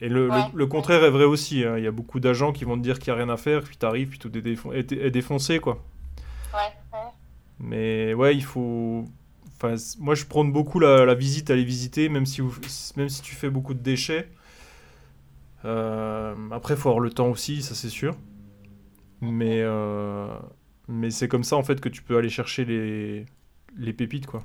[0.00, 1.62] Et le, le, contraire est vrai aussi.
[1.64, 1.76] Hein.
[1.76, 3.62] Il y a beaucoup d'agents qui vont te dire qu'il n'y a rien à faire,
[3.62, 5.58] puis tu arrives, puis tout est, défoncé.
[5.58, 5.82] Quoi.
[6.54, 7.00] Ouais,
[7.58, 9.04] Mais ouais, il faut.
[9.62, 12.40] Enfin, moi, je prône beaucoup la, la, visite, aller visiter, même si,
[12.96, 14.30] même si tu fais beaucoup de déchets.
[15.66, 18.16] Euh, après, il faut avoir le temps aussi, ça c'est sûr.
[19.20, 20.34] Mais, euh,
[20.88, 23.26] mais c'est comme ça en fait que tu peux aller chercher les,
[23.76, 24.42] les pépites quoi.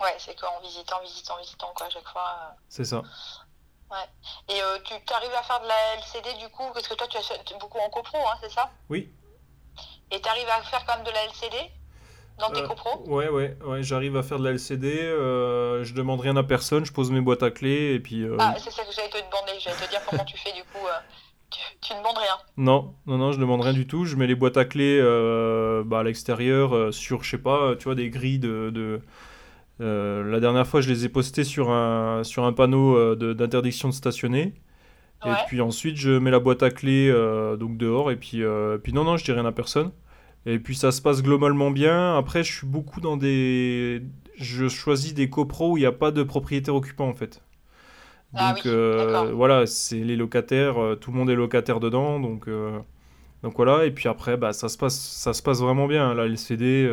[0.00, 2.38] Ouais, c'est qu'en visitant, visitant, visitant quoi à chaque fois.
[2.40, 2.54] Euh.
[2.70, 3.02] C'est ça.
[3.90, 4.08] Ouais.
[4.48, 7.58] Et tu arrives à faire de la LCD du coup Parce que toi tu as
[7.58, 8.70] beaucoup en copro, hein, c'est ça?
[8.88, 9.12] Oui.
[10.10, 11.70] Et tu arrives à faire quand même de la LCD
[12.38, 14.88] dans tes euh, copros Ouais, ouais, ouais j'arrive à faire de la LCD.
[14.92, 18.24] Euh, je demande rien à personne, je pose mes boîtes à clés et puis.
[18.38, 19.58] Ah, c'est ça que j'allais te demander.
[19.60, 20.86] J'allais te dire comment tu fais du coup
[21.80, 24.04] tu, ne demandes rien Non, non, non, je demande rien du tout.
[24.04, 27.74] Je mets les boîtes à clés euh, bah, à l'extérieur euh, sur, je sais pas,
[27.76, 29.00] tu vois, des grilles de.
[29.80, 33.94] Euh, la dernière fois, je les ai postées sur un, sur un panneau d'interdiction de,
[33.94, 34.54] stationner.
[35.26, 37.10] Et puis ensuite, je mets la boîte à clés
[37.58, 38.10] donc dehors.
[38.10, 38.42] Et puis,
[38.82, 39.90] puis non, non, je dis rien à personne.
[40.46, 42.16] Et puis ça se passe globalement bien.
[42.16, 44.02] Après, je suis beaucoup dans des.
[44.36, 47.40] Je choisis des copros où il n'y a pas de propriétaire occupant en fait.
[48.34, 52.48] Ah donc euh, voilà, c'est les locataires, euh, tout le monde est locataire dedans, donc,
[52.48, 52.78] euh,
[53.42, 53.84] donc voilà.
[53.84, 56.14] Et puis après, bah, ça, se passe, ça se passe vraiment bien.
[56.14, 56.90] La LCD,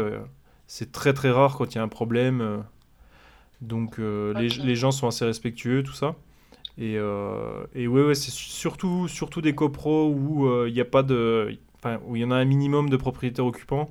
[0.67, 2.63] c'est très très rare quand il y a un problème.
[3.61, 6.15] donc les, les, gens sont assez respectueux, tout ça.
[6.77, 11.57] Et, et ouais, ouais c'est surtout, surtout des copros où il n'y a pas de.
[11.83, 13.89] Enfin, où il y en a un minimum de propriétaires occupants.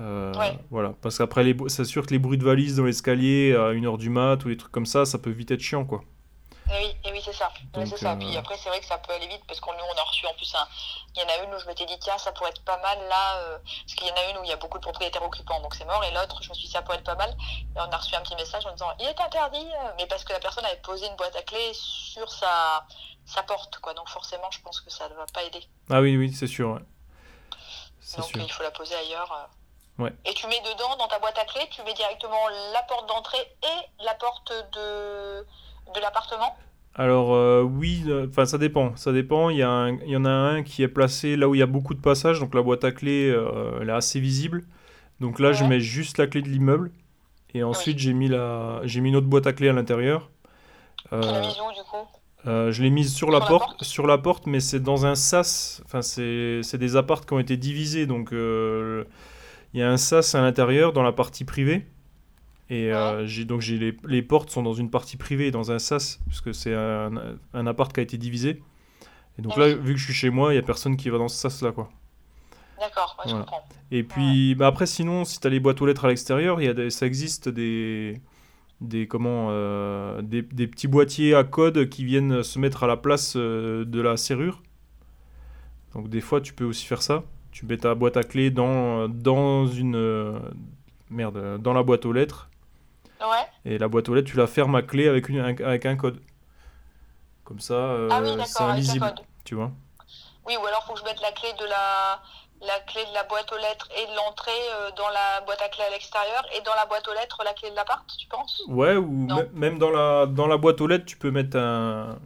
[0.00, 0.32] Euh,
[0.70, 4.10] voilà, parce qu'après, c'est sûr que les bruits de valises dans l'escalier à 1h du
[4.10, 6.02] mat ou des trucs comme ça, ça peut vite être chiant, quoi.
[6.70, 7.50] Et oui, et oui c'est ça.
[7.74, 8.16] c'est ça.
[8.16, 10.24] Puis après, c'est vrai que ça peut aller vite parce qu'on nous, on a reçu
[10.26, 10.66] en plus un.
[11.16, 12.98] Il y en a une où je m'étais dit, tiens, ça pourrait être pas mal
[13.08, 13.58] là.
[13.64, 15.74] parce qu'il y en a une où il y a beaucoup de propriétaires occupants, donc
[15.74, 16.04] c'est mort.
[16.04, 17.30] Et l'autre, je me suis dit, ça pourrait être pas mal.
[17.76, 19.66] Et on a reçu un petit message en disant, il est interdit.
[19.98, 22.86] Mais parce que la personne avait posé une boîte à clés sur sa,
[23.30, 23.94] sa porte, quoi.
[23.94, 25.62] Donc forcément, je pense que ça ne va pas aider.
[25.88, 26.80] Ah oui, oui, c'est sûr.
[28.16, 29.50] Donc il faut la poser ailleurs.
[30.24, 33.56] Et tu mets dedans, dans ta boîte à clés, tu mets directement la porte d'entrée
[33.62, 35.40] et la porte de,
[35.94, 36.56] de l'appartement?
[36.94, 39.50] Alors euh, oui, euh, enfin ça dépend, ça dépend.
[39.50, 41.62] Il y, a il y en a un qui est placé là où il y
[41.62, 44.64] a beaucoup de passages, donc la boîte à euh, elle est assez visible.
[45.20, 46.90] Donc là je mets juste la clé de l'immeuble
[47.54, 50.30] et ensuite j'ai mis la, j'ai mis une autre boîte à clés à l'intérieur.
[51.12, 52.08] du coup?
[52.44, 55.82] Je l'ai mise sur, la, porte, sur la porte, mais c'est dans un sas.
[55.84, 60.40] Enfin c'est, des appartes qui ont été divisés, donc il y a un sas à
[60.40, 61.86] l'intérieur dans la partie privée.
[62.70, 65.80] Et euh, j'ai, donc j'ai les, les, portes sont dans une partie privée, dans un
[65.80, 67.10] sas, puisque c'est un,
[67.52, 68.62] un, appart qui a été divisé.
[69.38, 71.18] Et donc là, vu que je suis chez moi, il n'y a personne qui va
[71.18, 71.72] dans ce sas-là.
[71.72, 71.90] quoi.
[72.78, 73.64] D'accord, je comprends.
[73.90, 76.90] Et puis bah après, sinon, si tu as les boîtes aux lettres à l'extérieur, y
[76.92, 78.20] ça existe des,
[78.80, 82.96] des, comment, euh, des, des, petits boîtiers à code qui viennent se mettre à la
[82.96, 84.62] place euh, de la serrure.
[85.94, 87.22] Donc des fois, tu peux aussi faire ça.
[87.52, 89.96] Tu mets ta boîte à clé dans, dans une.
[89.96, 90.38] Euh,
[91.10, 92.48] merde, dans la boîte aux lettres.
[93.20, 93.46] Ouais.
[93.64, 96.20] Et la boîte aux lettres, tu la fermes à clé avec, une, avec un code.
[97.44, 99.12] Comme ça, ah oui, c'est invisible.
[99.44, 99.72] Tu vois
[100.46, 102.22] Oui, ou alors faut que je mette la clé de la,
[102.60, 105.68] la clé de la boîte aux lettres et de l'entrée euh, dans la boîte à
[105.68, 108.62] clé à l'extérieur et dans la boîte aux lettres la clé de l'appart, tu penses?
[108.68, 112.18] Ouais, ou même dans la, dans la boîte aux lettres, tu peux mettre un,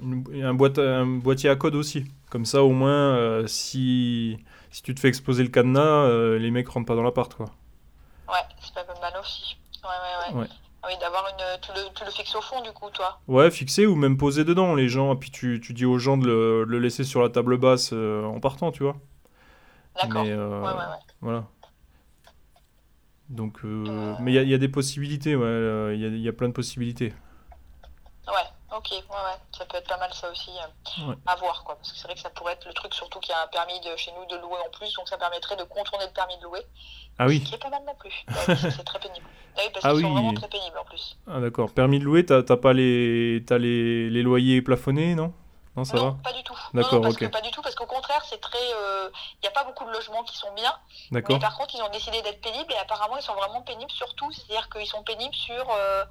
[0.42, 2.04] un, boîte, un boîtier à code aussi.
[2.30, 4.38] Comme ça, au moins, si
[4.74, 7.46] si tu te fais exploser le cadenas, euh, les mecs rentrent pas dans l'appart, quoi.
[8.28, 9.56] Ouais, c'est pas mal aussi.
[9.84, 10.46] Ouais, ouais, ouais.
[10.82, 11.60] Ah oui, d'avoir une.
[11.60, 14.42] Tu le, tu le, fixes au fond, du coup, toi Ouais, fixé ou même posé
[14.42, 15.14] dedans, les gens.
[15.14, 17.90] Et puis tu, tu dis aux gens de le, le, laisser sur la table basse
[17.92, 18.96] euh, en partant, tu vois.
[20.02, 20.24] D'accord.
[20.26, 20.98] Euh, ouais, ouais, ouais.
[21.20, 21.44] Voilà.
[23.28, 25.96] Donc, mais il y, y, a des possibilités, ouais.
[25.96, 27.14] Il y, y, a plein de possibilités.
[28.26, 28.48] Ouais.
[28.76, 31.76] Ok, ouais, ouais, ça peut être pas mal ça aussi euh, à voir, quoi.
[31.76, 33.46] Parce que c'est vrai que ça pourrait être le truc, surtout qu'il y a un
[33.46, 36.36] permis de, chez nous de louer en plus, donc ça permettrait de contourner le permis
[36.38, 36.60] de louer.
[37.18, 37.40] Ah oui.
[37.44, 38.24] Ce qui est pas mal non plus.
[38.56, 39.26] c'est très pénible.
[39.56, 41.16] Ah oui, parce ah sont vraiment très pénibles en plus.
[41.28, 41.72] Ah d'accord.
[41.72, 45.32] Permis de louer, t'as pas les, as les, les loyers plafonnés, non?
[45.76, 46.56] Non, ça va pas du tout.
[46.72, 47.30] D'accord, ok.
[47.30, 48.58] pas du tout, parce qu'au contraire, c'est très.
[48.58, 49.10] Il euh,
[49.42, 50.72] n'y a pas beaucoup de logements qui sont bien.
[51.10, 51.34] D'accord.
[51.34, 54.30] Mais par contre, ils ont décidé d'être pénibles et apparemment, ils sont vraiment pénibles surtout.
[54.30, 55.68] C'est-à-dire qu'ils sont pénibles sur.
[55.70, 56.04] Euh,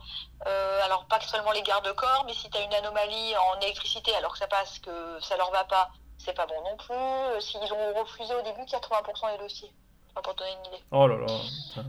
[0.47, 4.33] euh, alors, pas seulement les gardes-corps, mais si tu as une anomalie en électricité alors
[4.33, 7.41] que ça passe, que ça leur va pas, c'est pas bon non plus.
[7.41, 9.71] S'ils ont refusé au début 80% des dossiers.
[10.21, 10.83] Pour donner une idée.
[10.91, 11.83] Oh là là.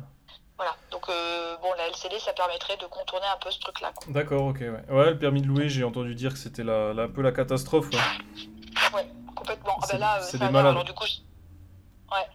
[0.57, 3.93] Voilà, donc euh, bon, la LCD, ça permettrait de contourner un peu ce truc-là.
[4.09, 4.85] D'accord, ok, ouais.
[4.89, 7.89] Ouais, le permis de louer, j'ai entendu dire que c'était la, un peu la catastrophe.
[7.91, 9.77] Ouais, ouais complètement.
[9.83, 10.73] Ah ben là, euh, c'est des malades.
[10.73, 12.29] Alors, du coup, ouais.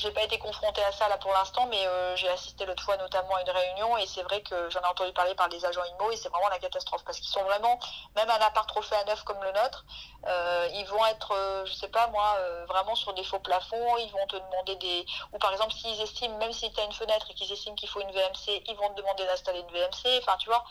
[0.00, 2.96] J'ai pas été confrontée à ça là pour l'instant, mais euh, j'ai assisté l'autre fois
[2.96, 5.84] notamment à une réunion et c'est vrai que j'en ai entendu parler par des agents
[5.84, 7.78] IMO et c'est vraiment la catastrophe parce qu'ils sont vraiment,
[8.16, 9.84] même un appart refait à neuf comme le nôtre,
[10.26, 14.10] euh, ils vont être, euh, je sais pas moi, vraiment sur des faux plafonds, ils
[14.10, 15.04] vont te demander des.
[15.34, 17.88] Ou par exemple, s'ils estiment, même si tu as une fenêtre et qu'ils estiment qu'il
[17.90, 20.64] faut une VMC, ils vont te demander d'installer une VMC, enfin tu vois,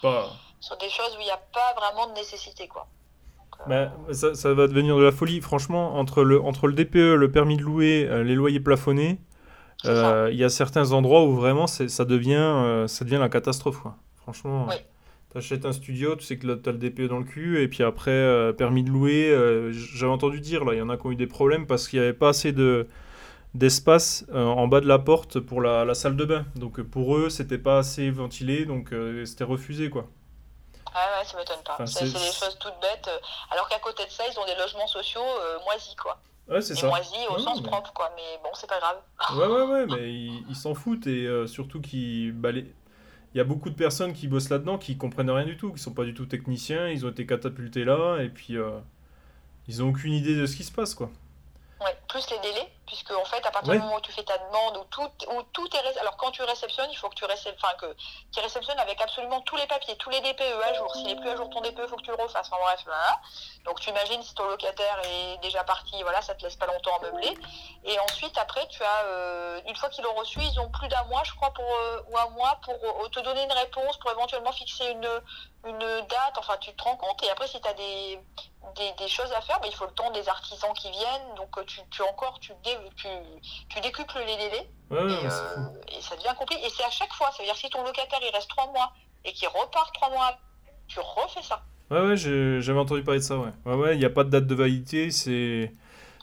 [0.60, 2.88] sur des choses où il n'y a pas vraiment de nécessité quoi.
[3.68, 5.42] Bah, ça, ça, va devenir de la folie.
[5.42, 9.20] Franchement, entre le, entre le DPE, le permis de louer, euh, les loyers plafonnés,
[9.86, 13.80] euh, il y a certains endroits où vraiment ça devient, euh, ça devient la catastrophe.
[13.80, 13.98] Quoi.
[14.16, 14.76] Franchement, oui.
[15.32, 17.68] tu achètes un studio, tu sais que tu as le DPE dans le cul, et
[17.68, 19.36] puis après, permis de louer,
[19.72, 22.00] j'avais entendu dire, là, il y en a qui ont eu des problèmes parce qu'il
[22.00, 22.88] n'y avait pas assez de
[23.56, 26.46] d'espace en bas de la porte pour la, la, salle de bain.
[26.56, 28.94] Donc pour eux, c'était pas assez ventilé, donc
[29.26, 30.08] c'était refusé quoi.
[30.94, 31.86] Ah ouais, ça m'étonne pas.
[31.86, 33.08] c'est des choses toutes bêtes.
[33.08, 33.20] Euh,
[33.52, 36.20] alors qu'à côté de ça, ils ont des logements sociaux euh, moisis, quoi.
[36.48, 36.88] Ouais, c'est ça.
[36.88, 38.12] Moisis au sens propre, quoi.
[38.16, 38.98] Mais bon, c'est pas grave.
[39.36, 40.14] Ouais, ouais, ouais, mais
[40.50, 42.32] ils s'en foutent et euh, surtout qu'ils.
[42.34, 45.72] Bah, Il y a beaucoup de personnes qui bossent là-dedans qui comprennent rien du tout,
[45.72, 48.56] qui sont pas du tout techniciens, ils ont été catapultés là et puis
[49.68, 51.12] ils ont aucune idée de ce qui se passe, quoi.
[51.82, 54.36] Ouais, plus les délais, puisque en fait, à partir du moment où tu fais ta
[54.40, 55.98] demande, où tout, où tout est.
[56.00, 57.96] Alors, quand tu réceptionnes, il faut que tu réceptionnes, enfin, que
[58.34, 60.92] tu réceptionnes avec absolument tous les papiers, tous les DPE à jour.
[60.96, 62.48] S'il n'est plus à jour ton DPE, il faut que tu le refasses.
[62.52, 63.22] Enfin, bref, voilà.
[63.64, 66.98] Donc, tu imagines si ton locataire est déjà parti, voilà, ça te laisse pas longtemps
[66.98, 67.38] à meubler.
[67.86, 71.04] Et ensuite, après, tu as, euh, une fois qu'ils l'ont reçu, ils ont plus d'un
[71.04, 74.10] mois, je crois, pour, euh, ou un mois pour euh, te donner une réponse, pour
[74.10, 75.10] éventuellement fixer une,
[75.66, 76.38] une date.
[76.38, 77.22] Enfin, tu te rends compte.
[77.24, 78.20] Et après, si tu as des,
[78.76, 81.36] des, choses à faire, bah, il faut le temps des artisans qui viennent.
[81.36, 82.54] Donc, tu, tu encore, tu,
[82.96, 83.08] tu,
[83.70, 84.70] tu décuples les délais.
[84.92, 86.66] et, ça devient compliqué.
[86.66, 87.32] Et c'est à chaque fois.
[87.32, 88.94] Ça veut dire si ton locataire, il reste trois mois
[89.26, 90.38] et qu'il repart trois mois,
[90.88, 91.64] tu refais ça.
[91.92, 93.52] Ouais, ouais, j'avais entendu parler de ça, ouais.
[93.66, 95.74] Ouais, ouais, il n'y a pas de date de validité, c'est.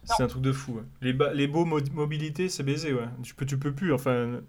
[0.04, 0.80] C'est un truc de fou.
[1.00, 3.08] Les, les beaux mobilités, c'est baisé, ouais.
[3.24, 3.92] Tu peux, tu peux plus.
[3.92, 4.40] Enfin,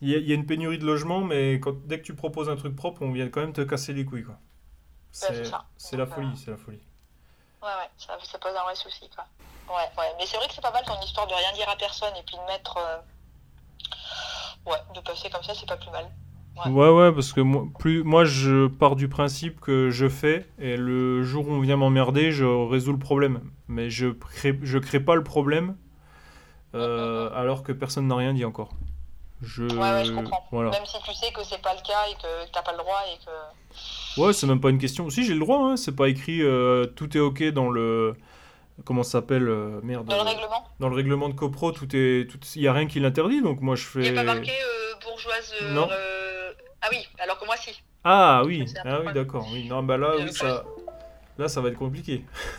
[0.00, 2.74] il y, a une pénurie de logements, mais quand, dès que tu proposes un truc
[2.74, 4.38] propre, on vient quand même te casser les couilles, quoi.
[5.20, 5.28] Bah,
[5.76, 6.80] c'est la folie, c'est la folie.
[7.62, 9.24] Ouais, ouais, ça, ça, pose un vrai souci, quoi.
[9.68, 10.12] Ouais, ouais.
[10.18, 12.22] Mais c'est vrai que c'est pas mal ton histoire de rien dire à personne et
[12.22, 12.76] puis de mettre.
[12.78, 16.10] Euh, ouais, de passer comme ça, c'est pas plus mal.
[16.66, 16.88] Ouais.
[16.88, 21.22] ouais, parce que moi, plus, moi, je pars du principe que je fais et le
[21.22, 23.50] jour où on vient m'emmerder, je résous le problème.
[23.68, 25.76] Mais je crée, je crée pas le problème
[26.74, 28.70] euh, alors que personne n'a rien dit encore.
[29.42, 29.64] Je...
[29.64, 30.46] Ouais, ouais, je comprends.
[30.52, 33.00] Même si tu sais que c'est pas le cas et que t'as pas le droit
[33.12, 33.30] et que.
[34.16, 35.08] Ouais, c'est même pas une question.
[35.10, 35.76] Si, j'ai le droit, hein.
[35.76, 38.14] c'est pas écrit euh, tout est ok dans le.
[38.84, 40.06] Comment ça s'appelle euh, Merde.
[40.06, 42.26] Dans le règlement Dans le règlement de CoPro, tout est.
[42.56, 44.00] Il y a rien qui l'interdit, donc moi je fais.
[44.00, 44.52] Il n'y a pas marqué
[45.02, 45.54] bourgeoise.
[45.72, 45.88] Non.
[46.82, 47.82] Ah oui, alors que moi si.
[48.04, 49.46] Ah oui, ah oui, d'accord.
[49.52, 50.64] Oui, non, bah là, oui, ça,
[51.36, 52.24] là, ça va être compliqué.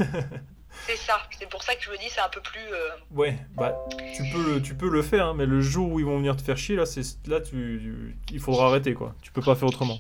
[0.86, 1.20] c'est ça.
[1.38, 2.62] C'est pour ça que je me dis, c'est un peu plus.
[2.72, 3.76] Euh, ouais, bah,
[4.16, 6.36] tu peux le, tu peux le faire, hein, mais le jour où ils vont venir
[6.36, 9.16] te faire chier, là, c'est, là, tu, il faudra arrêter, quoi.
[9.24, 9.98] Tu peux pas faire autrement.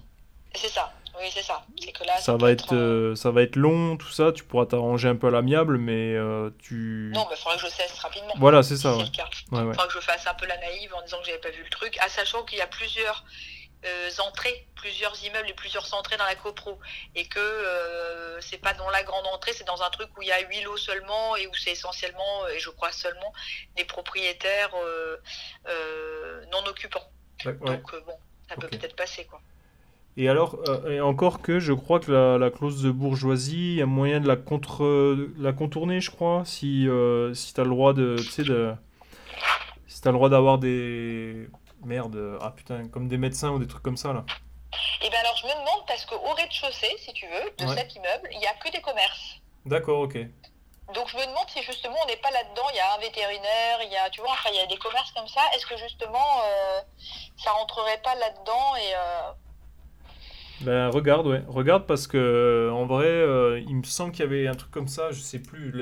[0.53, 0.93] C'est ça.
[1.21, 1.63] Oui, c'est ça.
[1.77, 4.31] que là, ça, va être, euh, ça va être long, tout ça.
[4.31, 7.11] Tu pourras t'arranger un peu à l'amiable, mais euh, tu.
[7.13, 8.33] Non, il faudra que je cesse rapidement.
[8.37, 8.97] Voilà, c'est ça.
[8.97, 11.63] Il faudra que je fasse un peu la naïve en disant que j'avais pas vu
[11.63, 13.23] le truc, à sachant qu'il y a plusieurs
[13.85, 16.79] euh, entrées, plusieurs immeubles et plusieurs entrées dans la copro.
[17.13, 20.29] Et que euh, c'est pas dans la grande entrée, c'est dans un truc où il
[20.29, 23.31] y a huit lots seulement et où c'est essentiellement, et je crois seulement,
[23.75, 24.71] des propriétaires
[26.51, 27.11] non occupants.
[27.45, 28.17] Donc bon,
[28.49, 29.39] ça peut peut-être passer quoi.
[30.17, 30.57] Et alors,
[30.89, 34.19] et encore que je crois que la, la, clause de bourgeoisie, il y a moyen
[34.19, 36.87] de la, contre, la contourner, je crois, si,
[37.33, 38.17] si tu as le droit de.
[38.17, 38.73] Tu sais, de.
[39.87, 41.47] Si as le droit d'avoir des
[41.85, 44.23] Merde, ah putain, comme des médecins ou des trucs comme ça là.
[45.01, 47.95] Et eh bien alors je me demande parce qu'au rez-de-chaussée, si tu veux, de cet
[47.95, 49.41] immeuble, il n'y a que des commerces.
[49.65, 50.17] D'accord, ok.
[50.93, 53.79] Donc je me demande si justement on n'est pas là-dedans, il y a un vétérinaire,
[53.83, 55.77] il y a, tu vois, enfin il y a des commerces comme ça, est-ce que
[55.77, 56.81] justement euh,
[57.37, 58.95] ça rentrerait pas là-dedans et...
[58.95, 59.31] Euh...
[60.63, 64.47] Ben regarde, ouais, regarde parce que en vrai, euh, il me semble qu'il y avait
[64.47, 65.73] un truc comme ça, je sais plus,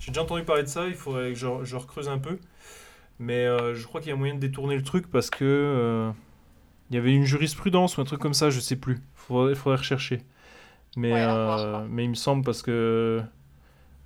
[0.00, 2.38] j'ai déjà entendu parler de ça, il faudrait que je, je recreuse un peu.
[3.18, 6.10] Mais euh, je crois qu'il y a moyen de détourner le truc parce que euh,
[6.90, 8.94] il y avait une jurisprudence ou un truc comme ça, je sais plus.
[8.94, 10.22] Il faudrait, faudrait, rechercher.
[10.96, 13.22] Mais, euh, mais il me semble parce que.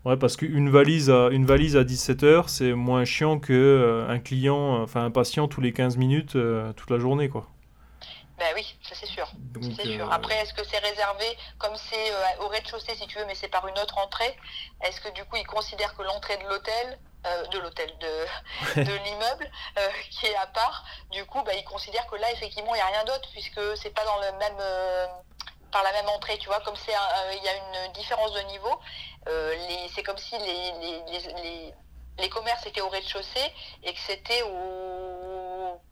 [0.05, 4.83] Ouais, parce qu'une valise à, une valise à 17h, c'est moins chiant qu'un un client,
[4.83, 6.37] enfin un patient tous les 15 minutes,
[6.77, 7.51] toute la journée, quoi.
[8.42, 9.31] Ben oui, ça c'est sûr.
[9.85, 10.12] sûr.
[10.12, 13.68] Après, est-ce que c'est réservé, comme c'est au rez-de-chaussée si tu veux, mais c'est par
[13.68, 14.37] une autre entrée?
[14.83, 18.94] Est-ce que du coup ils considèrent que l'entrée de l'hôtel euh, de l'hôtel, de, de
[19.05, 20.85] l'immeuble euh, qui est à part.
[21.12, 23.94] Du coup, bah, ils considèrent que là, effectivement, il n'y a rien d'autre puisque c'est
[23.94, 25.07] pas dans le même, euh,
[25.70, 26.59] par la même entrée, tu vois.
[26.62, 26.92] Comme c'est,
[27.37, 28.76] il y a une différence de niveau,
[29.94, 30.72] c'est comme si les,
[31.07, 31.74] les,
[32.18, 35.12] les, commerces étaient au rez-de-chaussée et que c'était au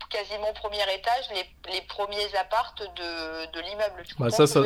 [0.09, 1.31] quasiment premier étage
[1.71, 4.03] les, premiers appartes de, de l'immeuble.
[4.19, 4.63] Bah, ça, ça,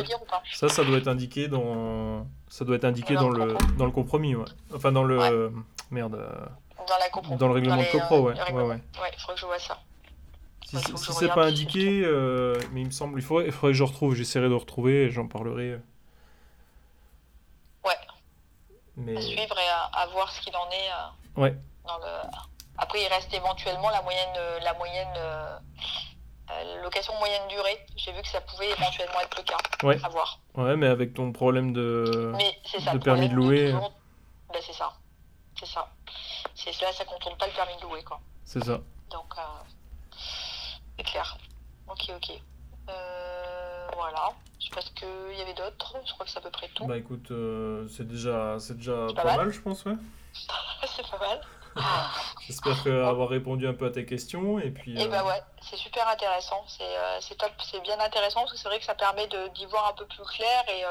[0.53, 4.35] ça, ça doit être indiqué dans, ça doit être indiqué dans, le, dans le compromis,
[4.35, 4.45] ouais.
[4.73, 5.51] Enfin, dans le.
[5.91, 6.15] Merde.
[6.15, 6.45] Euh,
[6.87, 7.35] dans la copro.
[7.35, 8.33] Dans le règlement de copro, ouais.
[8.51, 8.81] ouais, ouais.
[8.91, 9.79] il faudrait que je vois ça.
[10.65, 13.83] Si, c'est pas indiqué, euh, mais il me semble, il faudrait, il faudrait que je
[13.83, 15.79] retrouve, j'essaierai de retrouver et j'en parlerai.
[17.85, 17.97] Ouais.
[18.97, 19.15] Mais...
[19.15, 20.89] À suivre et à, voir ce qu'il en est.
[21.37, 21.55] Euh, ouais.
[21.85, 22.05] Dans le...
[22.77, 25.07] Après, il reste éventuellement la moyenne, la moyenne
[26.83, 27.85] location moyenne durée.
[27.95, 29.57] J'ai vu que ça pouvait éventuellement être le cas.
[29.83, 29.99] Ouais.
[30.03, 30.39] À voir.
[30.55, 33.71] Ouais, mais avec ton problème de, mais ça, de permis de louer.
[33.71, 34.93] Ben, c'est ça.
[35.59, 35.89] C'est ça.
[36.53, 38.19] C'est là, ça contourne pas le permis de louer, quoi.
[38.43, 38.79] C'est ça.
[39.09, 39.41] Donc, euh,
[40.97, 41.37] c'est clair.
[41.87, 42.41] Ok, ok.
[42.89, 44.29] Euh, voilà.
[44.59, 45.95] Je pense qu'il y avait d'autres.
[46.05, 46.85] Je crois que c'est à peu près tout.
[46.85, 49.51] Bah écoute, euh, c'est déjà, c'est déjà pas, mal.
[49.51, 49.95] je pense, ouais.
[50.95, 51.41] c'est pas mal.
[52.47, 54.97] J'espère avoir répondu un peu à tes questions et puis.
[54.97, 56.63] Et eh bah ouais, c'est super intéressant.
[56.67, 59.93] C'est top, c'est bien intéressant parce que c'est vrai que ça permet d'y voir un
[59.93, 60.83] peu plus clair et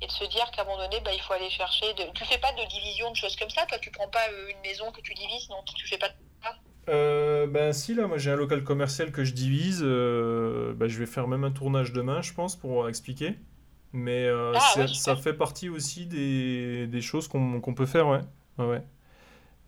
[0.00, 1.92] et de se dire qu'à un moment donné, bah, il faut aller chercher.
[1.94, 2.04] De...
[2.14, 4.60] Tu fais pas de division de choses comme ça Toi, tu prends pas euh, une
[4.60, 6.08] maison que tu divises Non, tu fais pas
[6.88, 9.82] euh, ben si là, moi j'ai un local commercial que je divise.
[9.82, 13.34] Euh, ben, je vais faire même un tournage demain, je pense, pour expliquer.
[13.92, 18.08] Mais euh, Ah, ouais, ça fait partie aussi des, des choses qu'on qu'on peut faire.
[18.08, 18.20] Ouais,
[18.56, 18.82] ouais.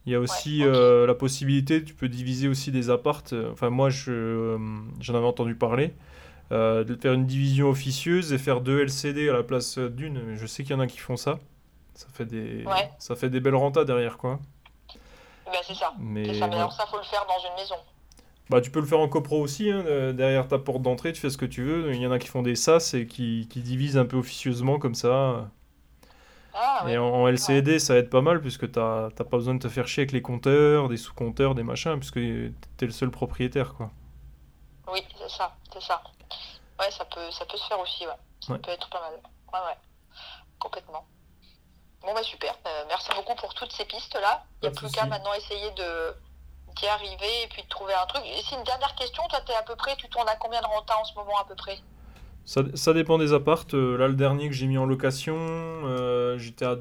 [0.06, 3.32] Il y a aussi euh, la possibilité, tu peux diviser aussi des appartes.
[3.34, 4.58] euh, Enfin, moi, je, euh,
[5.00, 5.94] j'en avais entendu parler.
[6.52, 10.34] euh, de faire une division officieuse et faire deux LCD à la place d'une.
[10.36, 11.38] Je sais qu'il y en a qui font ça.
[11.94, 12.90] Ça fait des, Ouais.
[12.98, 14.40] ça fait des belles rentas derrière, quoi.
[15.46, 15.92] Ben, c'est ça.
[16.00, 16.46] Mais C'est ça.
[16.46, 16.56] Mais voilà.
[16.56, 17.76] alors, ça, faut le faire dans une maison.
[18.48, 21.30] Bah, tu peux le faire en copro aussi, hein, derrière ta porte d'entrée, tu fais
[21.30, 21.94] ce que tu veux.
[21.94, 24.78] Il y en a qui font des sas et qui, qui divisent un peu officieusement
[24.80, 25.48] comme ça.
[26.54, 29.68] Ah, Et en, en LCD, ça aide pas mal puisque t'as pas besoin de te
[29.68, 32.20] faire chier avec les compteurs, des sous-compteurs, des machins, puisque
[32.76, 33.90] t'es le seul propriétaire, quoi.
[34.92, 35.54] Oui, c'est ça.
[35.72, 36.02] C'est ça.
[36.80, 38.12] Ouais, ça peut, ça peut se faire aussi, ouais.
[38.40, 38.58] Ça Ouais.
[38.58, 39.12] peut être pas mal.
[39.52, 39.76] Ouais, ouais.
[40.58, 41.06] Complètement.
[42.02, 42.54] Bon, bah super.
[42.66, 44.42] Euh, merci beaucoup pour toutes ces pistes-là.
[44.62, 46.14] Il n'y a plus qu'à maintenant essayer de
[46.76, 48.22] d'y arriver et puis de trouver un truc.
[48.24, 50.66] Et si une dernière question, toi, t'es à peu près, tu tournes à combien de
[50.66, 51.78] renta en ce moment à peu près?
[52.44, 53.74] Ça, ça dépend des appartes.
[53.74, 56.78] Euh, Là, le dernier que j'ai mis en location, euh, j'étais à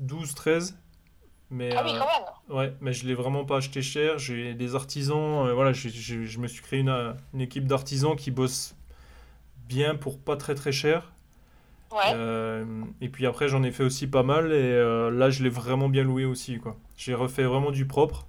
[0.00, 0.78] 12, 13.
[1.50, 2.56] Mais, Ah oui, euh, quand même.
[2.58, 4.18] Ouais, mais je l'ai vraiment pas acheté cher.
[4.18, 5.50] J'ai des artisans.
[5.52, 8.74] voilà, j'ai- j'ai- je me suis créé une, une équipe d'artisans qui bossent
[9.68, 11.12] bien pour pas très très cher.
[11.92, 12.12] Ouais.
[12.14, 12.64] Euh,
[13.00, 14.46] et puis après, j'en ai fait aussi pas mal.
[14.52, 16.76] Et euh, là, je l'ai vraiment bien loué aussi, quoi.
[16.96, 18.26] J'ai refait vraiment du propre.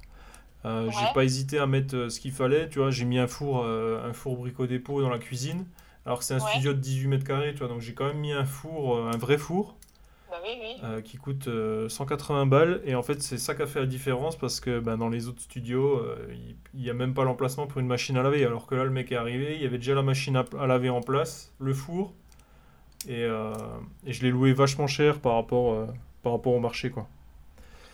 [0.65, 1.13] Euh, J'ai Ouais.
[1.13, 2.69] pas hésité à mettre ce qu'il fallait.
[2.69, 5.65] Tu vois, j'ai mis un four, un four brico-dépôt dans la cuisine.
[6.07, 6.49] Alors que c'est un Ouais.
[6.51, 7.67] studio de 18 mètres carrés, tu vois.
[7.67, 9.75] Donc j'ai quand même mis un four, euh, un vrai four
[10.31, 10.75] Bah oui, oui.
[10.83, 12.81] euh, qui coûte euh, 180 balles.
[12.85, 15.27] Et en fait, c'est ça qui a fait la différence parce que ben, dans les
[15.27, 16.33] autres studios, euh,
[16.73, 18.43] il n'y a même pas l'emplacement pour une machine à laver.
[18.45, 20.65] Alors que là, le mec est arrivé, il y avait déjà la machine à, à
[20.65, 22.13] laver en place, le four.
[23.07, 23.53] Et, euh,
[24.05, 25.87] et je l'ai loué vachement cher par rapport, euh,
[26.23, 27.07] par rapport au marché, quoi.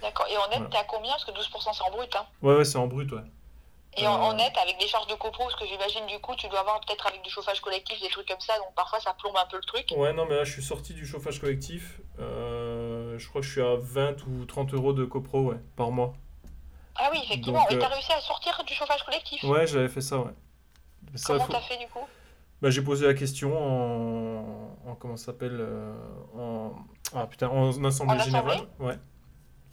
[0.04, 0.28] D'accord.
[0.32, 0.69] Et en net, Voilà.
[0.69, 1.12] t'es à combien?
[1.12, 2.15] Parce que 12% c'est en brut.
[2.15, 2.26] Hein.
[2.43, 3.21] Ouais, ouais, c'est en brut, ouais.
[3.97, 4.36] Et en, en Euh.
[4.36, 7.06] net, avec des charges de copro, parce que j'imagine du coup, tu dois avoir peut-être
[7.08, 9.63] avec du chauffage collectif, des trucs comme ça, donc parfois ça plombe un peu le
[9.63, 9.86] truc.
[9.95, 11.99] Ouais, non, mais là, je suis sorti du chauffage collectif.
[12.19, 15.91] Euh, je crois que je suis à 20 ou 30 euros de copro, ouais, par
[15.91, 16.13] mois.
[16.95, 17.60] Ah oui, effectivement.
[17.63, 20.32] Donc, Et t'as euh, réussi à sortir du chauffage collectif Ouais, j'avais fait ça, ouais.
[21.15, 21.99] Ça, Comment faut- t'as fait du coup?
[22.62, 25.93] Bah, j'ai posé la question en, en comment ça s'appelle euh,
[26.38, 26.71] en
[27.13, 28.62] ah putain en assemblée En générale.
[28.79, 28.97] Ouais.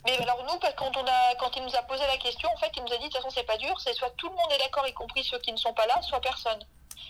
[0.05, 2.97] Mais alors nous, quand, il nous a posé la question, en fait, il nous a
[2.97, 4.93] dit, de toute façon, c'est pas dur, c'est soit tout le monde est d'accord, y
[4.93, 6.59] compris ceux qui ne sont pas là, soit personne.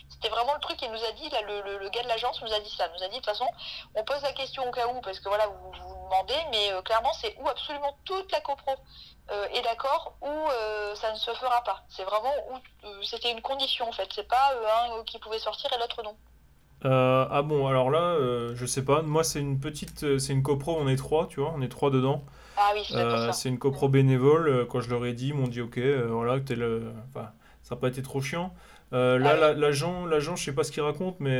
[0.09, 2.51] C'était vraiment le truc qu'il nous a dit, là, le, le- gars de l'agence nous
[2.53, 3.47] a dit ça, nous a dit, de toute façon,
[3.95, 6.81] on pose la question au cas où, parce que voilà, vous vous demandez, mais euh,
[6.81, 8.75] clairement, c'est où absolument toute la copro
[9.31, 11.83] euh, est d'accord, ou euh, ça ne se fera pas.
[11.89, 14.09] C'est vraiment où euh, c'était une condition, en fait.
[14.13, 14.53] C'est pas
[14.89, 16.15] un qui pouvait sortir et l'autre non.
[16.83, 18.17] Ah bon alors là
[18.55, 19.03] je sais pas.
[19.03, 21.91] Moi c'est une petite c'est une copro on est trois tu vois on est trois
[21.91, 22.23] dedans.
[22.63, 24.47] Ah oui, Euh, c'est une copro bénévole.
[24.47, 27.31] euh, Quand je leur ai dit ils m'ont dit ok euh, voilà que le enfin
[27.63, 28.53] ça n'a pas été trop chiant.
[28.93, 29.59] Euh, là Ah oui.
[29.59, 31.39] l'agent l'agent je sais pas ce qu'il raconte mais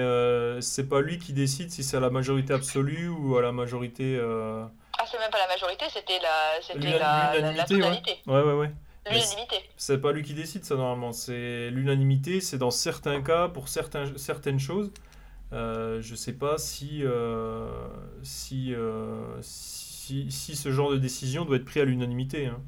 [0.62, 4.18] c'est pas lui qui décide si c'est à la majorité absolue ou à la majorité.
[4.20, 8.34] Ah, c'est même pas la majorité, c'était la, c'était la, la, la l'unanimité, ouais.
[8.36, 8.72] Ouais ouais ouais.
[9.10, 9.56] L'unanimité.
[9.78, 14.06] C'est pas lui qui décide ça normalement, c'est l'unanimité, c'est dans certains cas, pour certains,
[14.18, 14.92] certaines choses.
[15.52, 17.04] Je sais pas si,
[18.24, 19.42] si, euh,
[20.12, 22.48] si, si ce genre de décision doit être pris à l'unanimité.
[22.48, 22.60] hein.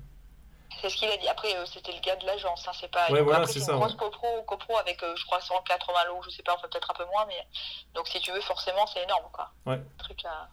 [0.82, 1.28] C'est ce qu'il a dit.
[1.28, 2.68] Après, euh, c'était le gars de l'agence.
[2.68, 3.10] Hein, c'est pas.
[3.12, 3.98] Ouais, voilà, c'est ça, une grosse ouais.
[3.98, 7.06] copro, copro avec, euh, je crois, 180 lots, je sais pas, enfin peut-être un peu
[7.06, 7.46] moins, mais
[7.94, 9.52] donc si tu veux, forcément, c'est énorme, quoi.
[9.66, 9.78] Ouais.
[9.78, 10.50] Le truc à.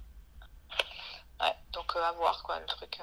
[1.44, 1.54] Ouais.
[1.72, 2.98] Donc euh, à voir, quoi, le truc.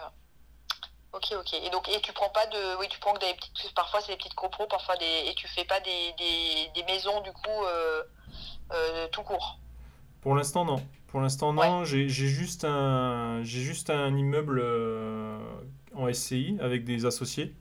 [1.13, 1.53] Ok, ok.
[1.53, 4.11] Et donc, et tu prends pas de, oui, tu prends que des petites, parfois c'est
[4.11, 7.65] des petites copros, parfois des, et tu fais pas des, des, des maisons du coup
[9.11, 9.57] tout court.
[10.21, 10.85] Pour l'instant, non.
[11.17, 11.83] Pour l'instant, non.
[11.83, 15.39] J'ai j'ai juste un, juste un immeuble euh,
[15.95, 17.55] en SCI avec des associés,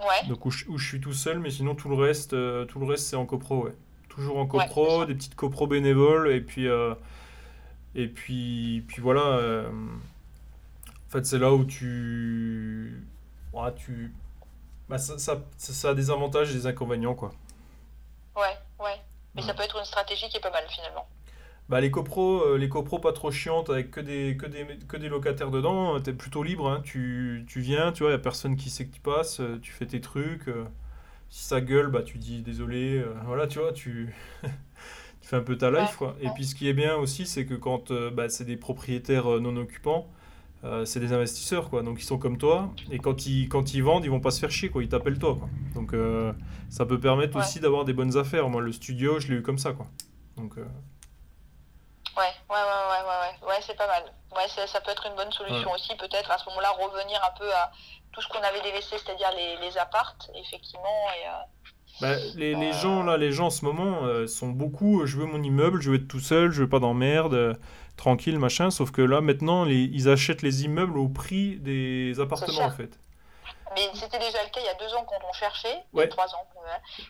[0.00, 0.26] Ouais.
[0.28, 2.78] donc où je, où je suis tout seul, mais sinon tout le reste, euh, tout
[2.78, 3.74] le reste c'est en copro, ouais.
[4.08, 5.06] Toujours en Ouais, copro, ça.
[5.06, 6.94] des petites copros bénévoles, et puis, euh,
[7.94, 9.20] et puis, puis voilà.
[9.26, 13.04] euh, en fait, c'est là où tu,
[13.52, 14.14] ouais, tu,
[14.88, 17.32] bah, ça, ça, ça ça a des avantages et des inconvénients, quoi.
[18.36, 19.00] Ouais, ouais.
[19.34, 19.46] Mais Ouais.
[19.48, 21.06] ça peut être une stratégie qui est pas mal finalement.
[21.70, 24.96] Bah, les copros, euh, les copros pas trop chiantes avec que des, que des, que
[24.96, 26.80] des locataires dedans, euh, t'es plutôt libre, hein.
[26.82, 29.70] Tu, tu viens, tu vois, y a personne qui sait que tu passes, euh, tu
[29.70, 30.50] fais tes trucs.
[31.28, 35.56] si ça gueule, bah tu dis désolé, voilà, tu vois, tu, tu fais un peu
[35.56, 36.16] ta life, quoi.
[36.20, 39.56] Et puis ce qui est bien aussi, c'est que quand bah, c'est des propriétaires non
[39.56, 40.08] occupants,
[40.84, 41.82] c'est des investisseurs, quoi.
[41.84, 44.40] Donc ils sont comme toi, et quand ils, quand ils vendent, ils vont pas se
[44.40, 44.82] faire chier, quoi.
[44.82, 45.48] Ils t'appellent toi, quoi.
[45.76, 45.94] Donc
[46.68, 47.42] ça peut permettre Ouais.
[47.44, 48.48] aussi d'avoir des bonnes affaires.
[48.48, 49.86] Moi, le studio, je l'ai eu comme ça, quoi.
[50.36, 50.56] Donc,
[52.50, 53.60] Ouais, ouais, ouais, ouais, ouais, ouais.
[53.62, 54.02] C'est pas mal.
[54.34, 57.52] Ouais, ça, peut être une bonne solution aussi, peut-être à ce moment-là revenir un peu
[57.52, 57.70] à
[58.12, 61.06] tout ce qu'on avait délaissé, c'est-à-dire les, les appartes, effectivement.
[61.16, 65.06] Et, bah, les, les, gens là, les gens en ce moment sont beaucoup.
[65.06, 67.58] Je veux mon immeuble, je veux être tout seul, je veux pas d'emmerde
[67.96, 68.70] tranquille, machin.
[68.70, 72.98] Sauf que là, maintenant, ils achètent les immeubles au prix des appartements, en fait.
[73.74, 76.08] Mais c'était déjà le cas il y a deux ans quand on cherchait, ouais.
[76.08, 76.46] trois ans.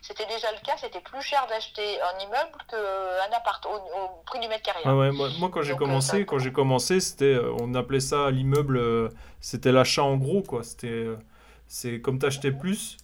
[0.03, 4.49] C'était déjà le cas, c'était plus cher d'acheter un immeuble qu'un appart au, prix du
[4.49, 4.81] mètre carré.
[4.85, 8.31] Ah ouais, moi, quand j'ai euh, commencé, quand j'ai commencé, c'était, euh, on appelait ça
[8.31, 9.09] l'immeuble, euh,
[9.41, 10.63] c'était l'achat en gros, quoi.
[10.63, 11.07] C'était,
[11.67, 12.97] c'est comme t'achetais plus,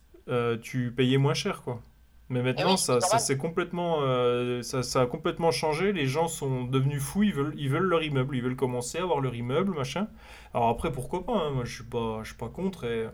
[0.63, 1.81] tu payais moins cher, quoi.
[2.29, 5.93] Mais maintenant, ça, ça, c'est complètement, euh, ça, ça, a complètement changé.
[5.93, 9.03] Les gens sont devenus fous, ils veulent, ils veulent leur immeuble, ils veulent commencer à
[9.03, 10.09] avoir leur immeuble, machin.
[10.53, 11.51] Alors après, pourquoi pas hein.
[11.51, 12.85] Moi, je suis pas, je suis pas contre.
[12.85, 13.07] Et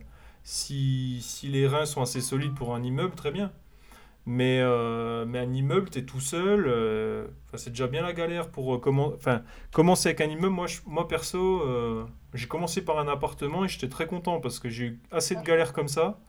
[0.45, 3.53] si, si les reins sont assez solides pour un immeuble, très bien.
[4.25, 6.67] Mais, euh, mais un immeuble, tu es tout seul.
[6.69, 10.55] Euh, c'est déjà bien la galère pour comment, enfin, commencer avec un immeuble.
[10.55, 11.63] Moi, moi perso,
[12.35, 15.43] j'ai commencé par un appartement et j'étais très content parce que j'ai eu assez de
[15.43, 16.21] galères comme ça.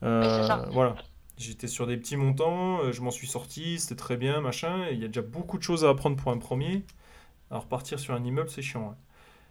[0.00, 0.68] ça.
[0.72, 0.96] Voilà.
[1.38, 4.88] J'étais sur des petits montants, euh, je m'en suis sorti, c'était très bien, machin.
[4.90, 6.84] Il y a déjà beaucoup de choses à apprendre pour un premier.
[7.50, 8.90] Alors partir sur un immeuble, c'est chiant.
[8.90, 8.96] Hein.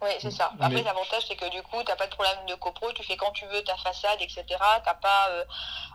[0.00, 0.52] Oui, c'est ça.
[0.60, 3.16] Après, l'avantage, c'est que du coup, tu n'as pas de problème de copro, tu fais
[3.16, 4.44] quand tu veux ta façade, etc.
[4.84, 5.28] T'as pas.
[5.30, 5.44] Euh,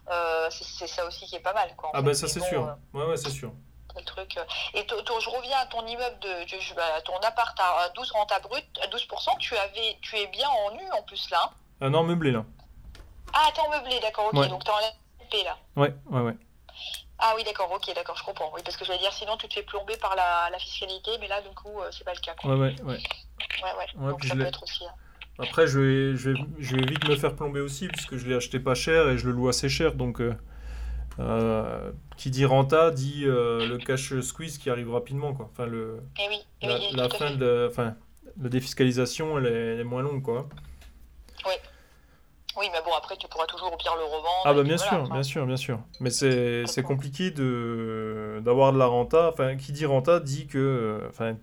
[0.10, 1.74] euh, c'est ça aussi qui est pas mal.
[1.78, 2.76] Quoi, ah, ben ça, c'est sûr.
[2.94, 3.52] ouais, ouais, c'est sûr.
[3.96, 4.38] Le truc.
[4.74, 8.88] Et je reviens à ton immeuble, de, bah, ton appart à 12 renta brut, à
[8.88, 12.44] 12%, tu, avais, tu es bien en nu en plus là Ah non, meublé là.
[13.34, 14.48] Ah, t'es en meublé, d'accord, ok.
[14.50, 14.94] Donc t'enlèves
[15.42, 15.58] là.
[15.76, 16.38] Ouais, ouais, ouais.
[17.20, 18.52] Ah oui, d'accord, ok, d'accord, je comprends.
[18.54, 21.12] Oui, parce que je vais dire, sinon tu te fais plomber par la, la fiscalité,
[21.20, 22.36] mais là, du coup, euh, c'est pas le cas.
[22.44, 22.98] Ouais, ouais, ouais.
[23.64, 24.10] Ouais, ouais.
[24.12, 24.86] Donc ça peut être aussi.
[24.86, 24.94] Hein.
[25.40, 28.36] Après, je vais, je, vais, je vais vite me faire plomber aussi, puisque je l'ai
[28.36, 29.94] acheté pas cher et je le loue assez cher.
[29.94, 30.36] Donc, euh,
[31.20, 35.34] euh qui dit renta dit le cash squeeze qui arrive rapidement.
[35.34, 35.50] Quoi.
[35.52, 37.68] Enfin, le, et eh oui, eh la, la fin de.
[37.70, 37.96] Enfin,
[38.42, 40.48] la défiscalisation, elle est, elle est moins longue, quoi.
[41.46, 41.54] Oui.
[42.56, 44.44] Oui, mais bon, après, tu pourras toujours au pire le revendre.
[44.46, 45.80] Ah, bah bien sûr, bien sûr, bien sûr.
[46.00, 49.30] Mais c'est compliqué d'avoir de la renta.
[49.30, 50.58] Enfin, qui dit renta dit que.
[50.58, 51.36] Euh, enfin,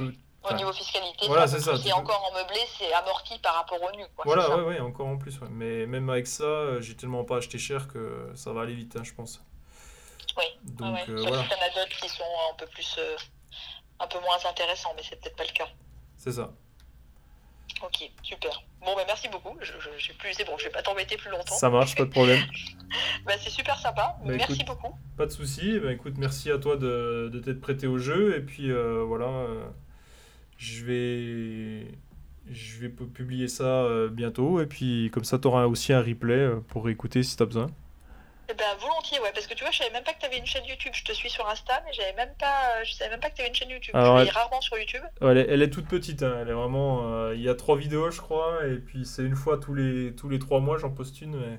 [0.00, 0.18] oui.
[0.44, 1.76] Au niveau fiscalité, voilà, c'est ça.
[1.76, 4.04] C'est encore en meublé, c'est amorti par rapport au nu.
[4.16, 5.38] Quoi, voilà, ouais, ouais, encore en plus.
[5.40, 5.48] Ouais.
[5.50, 8.96] Mais même avec ça, euh, j'ai tellement pas acheté cher que ça va aller vite,
[8.96, 9.42] hein, je pense.
[10.38, 10.44] Oui.
[10.62, 11.42] Donc, ouais, euh, voilà.
[11.42, 12.98] qu'il y en a d'autres qui sont un peu plus,
[13.98, 15.68] un peu moins intéressants, mais c'est peut-être pas le cas.
[16.16, 16.50] C'est ça.
[17.82, 18.62] Ok, super.
[18.80, 19.56] Bon, bah, merci beaucoup.
[19.60, 21.54] Je, je, plus, c'est bon, je vais pas t'embêter plus longtemps.
[21.54, 22.40] Ça marche, pas de problème.
[23.26, 24.16] bah, c'est super sympa.
[24.24, 24.94] Bah, merci beaucoup.
[25.16, 25.78] Pas de souci.
[25.78, 28.36] Bah, écoute, merci à toi de, de t'être prêté au jeu.
[28.36, 29.64] Et puis euh, voilà, euh,
[30.56, 31.86] je vais
[32.50, 34.60] je vais publier ça euh, bientôt.
[34.60, 37.66] Et puis comme ça, tu auras aussi un replay pour écouter si tu as besoin.
[38.48, 40.46] Ben, volontiers, ouais, parce que tu vois, je savais même pas que tu avais une
[40.46, 40.92] chaîne YouTube.
[40.94, 43.42] Je te suis sur Insta, mais j'avais même pas, je savais même pas que tu
[43.42, 43.94] avais une chaîne YouTube.
[43.94, 44.30] je elle...
[44.30, 45.02] rarement sur YouTube.
[45.20, 46.38] elle, est, elle, est, toute petite, hein.
[46.40, 47.12] elle est vraiment.
[47.12, 50.14] Euh, il y a trois vidéos, je crois, et puis c'est une fois tous les,
[50.14, 51.36] tous les trois mois, j'en poste une.
[51.36, 51.58] Mais...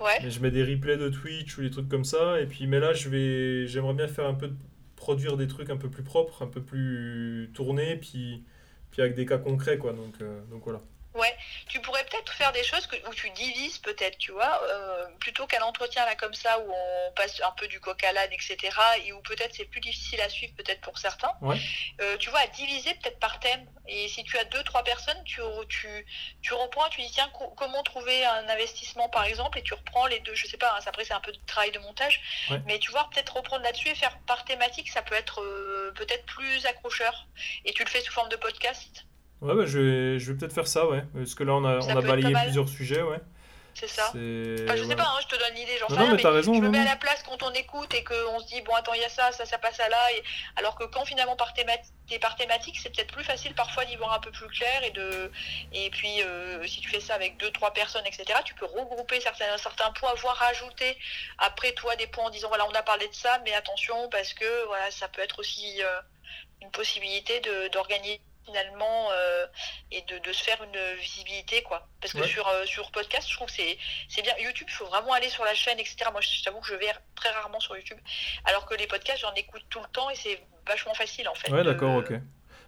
[0.00, 0.30] Ouais.
[0.30, 2.92] je mets des replays de Twitch ou des trucs comme ça, et puis, mais là,
[2.92, 4.56] je vais, j'aimerais bien faire un peu de,
[4.98, 8.44] produire des trucs un peu plus propres, un peu plus tournés, puis,
[8.90, 9.92] puis avec des cas concrets, quoi.
[9.92, 10.82] Donc, euh, donc voilà.
[11.18, 11.36] Ouais,
[11.68, 15.46] tu pourrais peut-être faire des choses que, où tu divises peut-être, tu vois, euh, plutôt
[15.46, 18.56] qu'un entretien là comme ça où on passe un peu du coq à l'âne, etc.
[19.04, 21.32] Et où peut-être c'est plus difficile à suivre peut-être pour certains.
[22.00, 23.66] Euh, tu vois, à diviser peut-être par thème.
[23.88, 26.06] Et si tu as deux, trois personnes, tu, tu,
[26.42, 30.20] tu reprends, tu dis tiens, comment trouver un investissement par exemple, et tu reprends les
[30.20, 32.20] deux, je sais pas, hein, après c'est un peu de travail de montage,
[32.66, 36.26] mais tu vois, peut-être reprendre là-dessus et faire par thématique, ça peut être euh, peut-être
[36.26, 37.26] plus accrocheur.
[37.64, 39.07] Et tu le fais sous forme de podcast.
[39.40, 41.04] Ouais, bah, je vais, je vais peut-être faire ça, ouais.
[41.14, 43.20] Parce que là, on a, on a balayé plusieurs sujets, ouais.
[43.78, 44.08] C'est ça.
[44.08, 44.16] Enfin,
[44.76, 46.84] je sais pas, hein, je te donne l'idée, non, mais, raison, je me mets à
[46.84, 49.30] la place quand on écoute et qu'on se dit, bon, attends, il y a ça,
[49.30, 50.12] ça, ça passe à là.
[50.16, 50.22] Et...
[50.56, 54.14] Alors que quand finalement par, thématique, par thématique, c'est peut-être plus facile parfois d'y voir
[54.14, 54.82] un peu plus clair.
[54.82, 55.30] Et, de...
[55.72, 59.20] et puis, euh, si tu fais ça avec deux, trois personnes, etc., tu peux regrouper
[59.20, 60.98] certains, certains points, voire rajouter
[61.38, 64.34] après toi des points en disant, voilà, on a parlé de ça, mais attention, parce
[64.34, 66.00] que voilà, ça peut être aussi euh,
[66.62, 67.40] une possibilité
[67.72, 69.46] d'organiser finalement euh,
[69.92, 71.86] et de, de, se faire une visibilité quoi.
[72.00, 74.32] Parce que sur, euh, sur podcast je trouve que c'est bien.
[74.40, 76.92] YouTube il faut vraiment aller sur la chaîne etc moi je t'avoue que je vais
[77.14, 77.98] très rarement sur YouTube.
[78.44, 81.50] Alors que les podcasts j'en écoute tout le temps et c'est vachement facile en fait
[81.52, 82.12] ouais d'accord ok.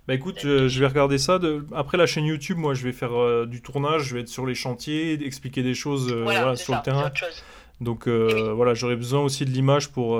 [0.08, 1.38] Bah écoute, je, vais regarder ça.
[1.38, 1.64] De...
[1.74, 4.44] Après la chaîne YouTube, moi je vais faire euh, du tournage, je vais être sur
[4.46, 7.12] les chantiers, expliquer des choses voilà, sur le terrain.
[7.80, 10.16] Donc voilà, j'aurais besoin aussi de l'image pour.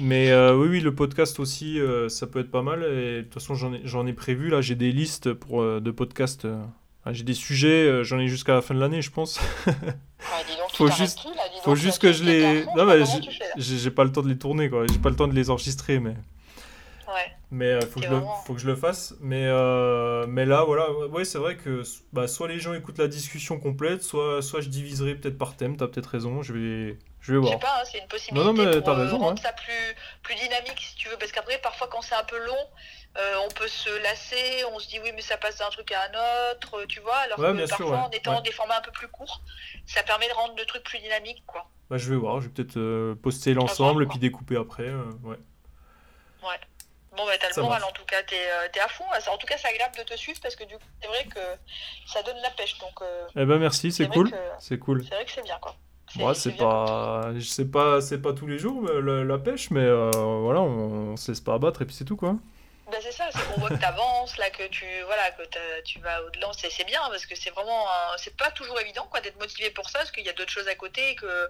[0.00, 2.82] Mais euh, oui, oui, le podcast aussi, euh, ça peut être pas mal.
[2.84, 4.48] Et de toute façon, j'en ai, ai, prévu.
[4.48, 6.46] Là, j'ai des listes pour, euh, de podcasts.
[7.04, 9.40] Ah, j'ai des sujets, j'en ai jusqu'à la fin de l'année, je pense.
[10.74, 11.20] faut juste,
[11.62, 12.64] faut juste que je les.
[12.76, 13.04] Non, mais
[13.56, 14.84] j'ai pas le temps de les tourner, quoi.
[14.86, 16.14] J'ai pas le temps de les enregistrer, mais.
[17.50, 19.14] Mais il faut, que je le- faut que je le fasse.
[19.20, 21.82] Mais, euh, mais là, voilà, ouais, c'est vrai que
[22.12, 25.76] bah, soit les gens écoutent la discussion complète, soit, soit je diviserai peut-être par thème.
[25.78, 27.58] T'as peut-être raison, je vais, je vais Je sais voir.
[27.58, 29.42] pas, hein, c'est une possibilité Non, non, mais pour t'as euh, raison, rendre ouais.
[29.42, 31.16] ça plus, plus dynamique si tu veux.
[31.16, 32.64] Parce qu'après, parfois, quand c'est un peu long,
[33.16, 36.00] euh, on peut se lasser, on se dit oui, mais ça passe d'un truc à
[36.02, 37.16] un autre, tu vois.
[37.16, 38.02] Alors Ouais, que sûr, parfois, ouais.
[38.04, 39.40] en étant des formats un peu plus courts,
[39.86, 41.66] ça permet de rendre le truc plus dynamique, quoi.
[41.88, 44.82] Bah, je vais voir, je vais peut-être euh, poster l'ensemble et puis découper après.
[44.88, 45.38] euh, ouais.
[46.42, 46.60] Ouais.
[47.18, 49.04] Bon, bah, t'as le moral en tout cas, t'es euh, t'es à fond.
[49.30, 51.40] En tout cas, c'est agréable de te suivre parce que du coup, c'est vrai que
[52.06, 52.78] ça donne la pêche.
[52.78, 54.30] Donc, euh, Eh ben merci, c'est cool.
[54.60, 55.02] C'est cool.
[55.02, 55.74] c'est vrai que c'est bien, quoi.
[56.14, 59.70] Moi, c'est pas, je sais pas, c'est pas tous les jours mais la, la pêche,
[59.70, 62.36] mais euh, voilà, on, on se laisse pas abattre et puis c'est tout quoi.
[62.90, 65.42] Ben, c'est ça, c'est qu'on voit que tu avances, là, que tu, voilà, que
[65.82, 66.48] tu vas au-delà.
[66.56, 67.84] C'est c'est bien parce que c'est vraiment.
[68.16, 70.68] C'est pas toujours évident quoi, d'être motivé pour ça parce qu'il y a d'autres choses
[70.68, 71.48] à côté et que.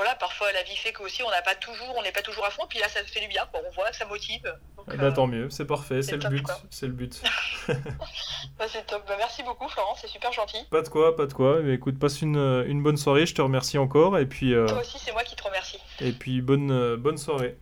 [0.00, 2.50] Voilà, parfois la vie fait qu'aussi on n'a pas toujours, on n'est pas toujours à
[2.50, 3.60] fond, puis là ça fait du bien, quoi.
[3.68, 4.42] on voit que ça motive.
[4.78, 7.20] Donc, euh, ben, tant mieux, c'est parfait, c'est le top, but, c'est le but.
[7.68, 9.06] bah, c'est top.
[9.06, 10.64] Bah, merci beaucoup Florent, c'est super gentil.
[10.70, 11.60] Pas de quoi, pas de quoi.
[11.60, 14.80] Mais écoute, passe une, une bonne soirée, je te remercie encore et puis euh, Toi
[14.80, 15.80] aussi, c'est moi qui te remercie.
[16.00, 17.58] et puis bonne euh, bonne soirée.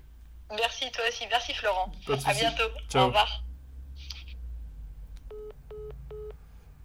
[0.53, 1.27] Merci, toi aussi.
[1.29, 1.91] Merci Florent.
[2.25, 2.71] À bientôt.
[2.89, 3.03] Ciao.
[3.03, 3.48] Au revoir.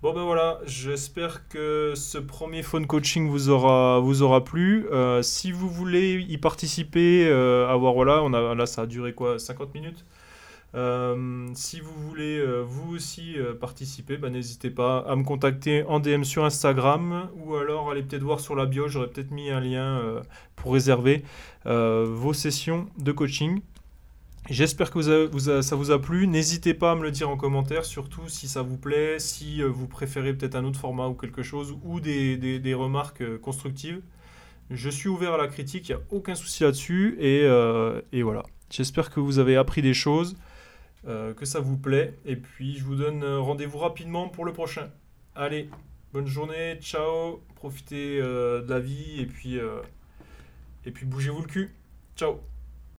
[0.03, 4.85] Bon ben voilà, j'espère que ce premier phone coaching vous aura, plu.
[4.91, 9.13] Euh, si vous voulez y participer, euh, avoir voilà, on a, là ça a duré
[9.13, 10.03] quoi 50 minutes.
[10.75, 15.85] Euh, si vous voulez euh, vous aussi euh, participer, bah, n'hésitez pas à me contacter
[15.87, 19.51] en DM sur Instagram ou alors allez peut-être voir sur la bio, j'aurais peut-être mis
[19.51, 20.21] un lien euh,
[20.57, 21.23] pour réserver
[21.65, 23.61] euh, vos sessions de coaching.
[24.49, 25.01] J'espère que
[25.61, 26.27] ça vous a plu.
[26.27, 29.67] N'hésitez pas à me le dire en commentaire, surtout si ça vous plaît, si euh,
[29.67, 34.01] vous préférez peut-être un autre format ou quelque chose, ou des, remarques euh, constructives.
[34.69, 37.15] Je suis ouvert à la critique, il n'y a aucun souci là-dessus.
[37.19, 38.43] Et, euh, et voilà.
[38.69, 40.35] J'espère que vous avez appris des choses,
[41.05, 42.17] que ça vous plaît.
[42.25, 44.89] Et puis je vous donne rendez-vous rapidement pour le prochain.
[45.35, 45.69] Allez,
[46.11, 49.59] bonne journée, ciao, profitez de la vie et puis,
[50.85, 51.75] et puis bougez-vous le cul.
[52.15, 52.52] Ciao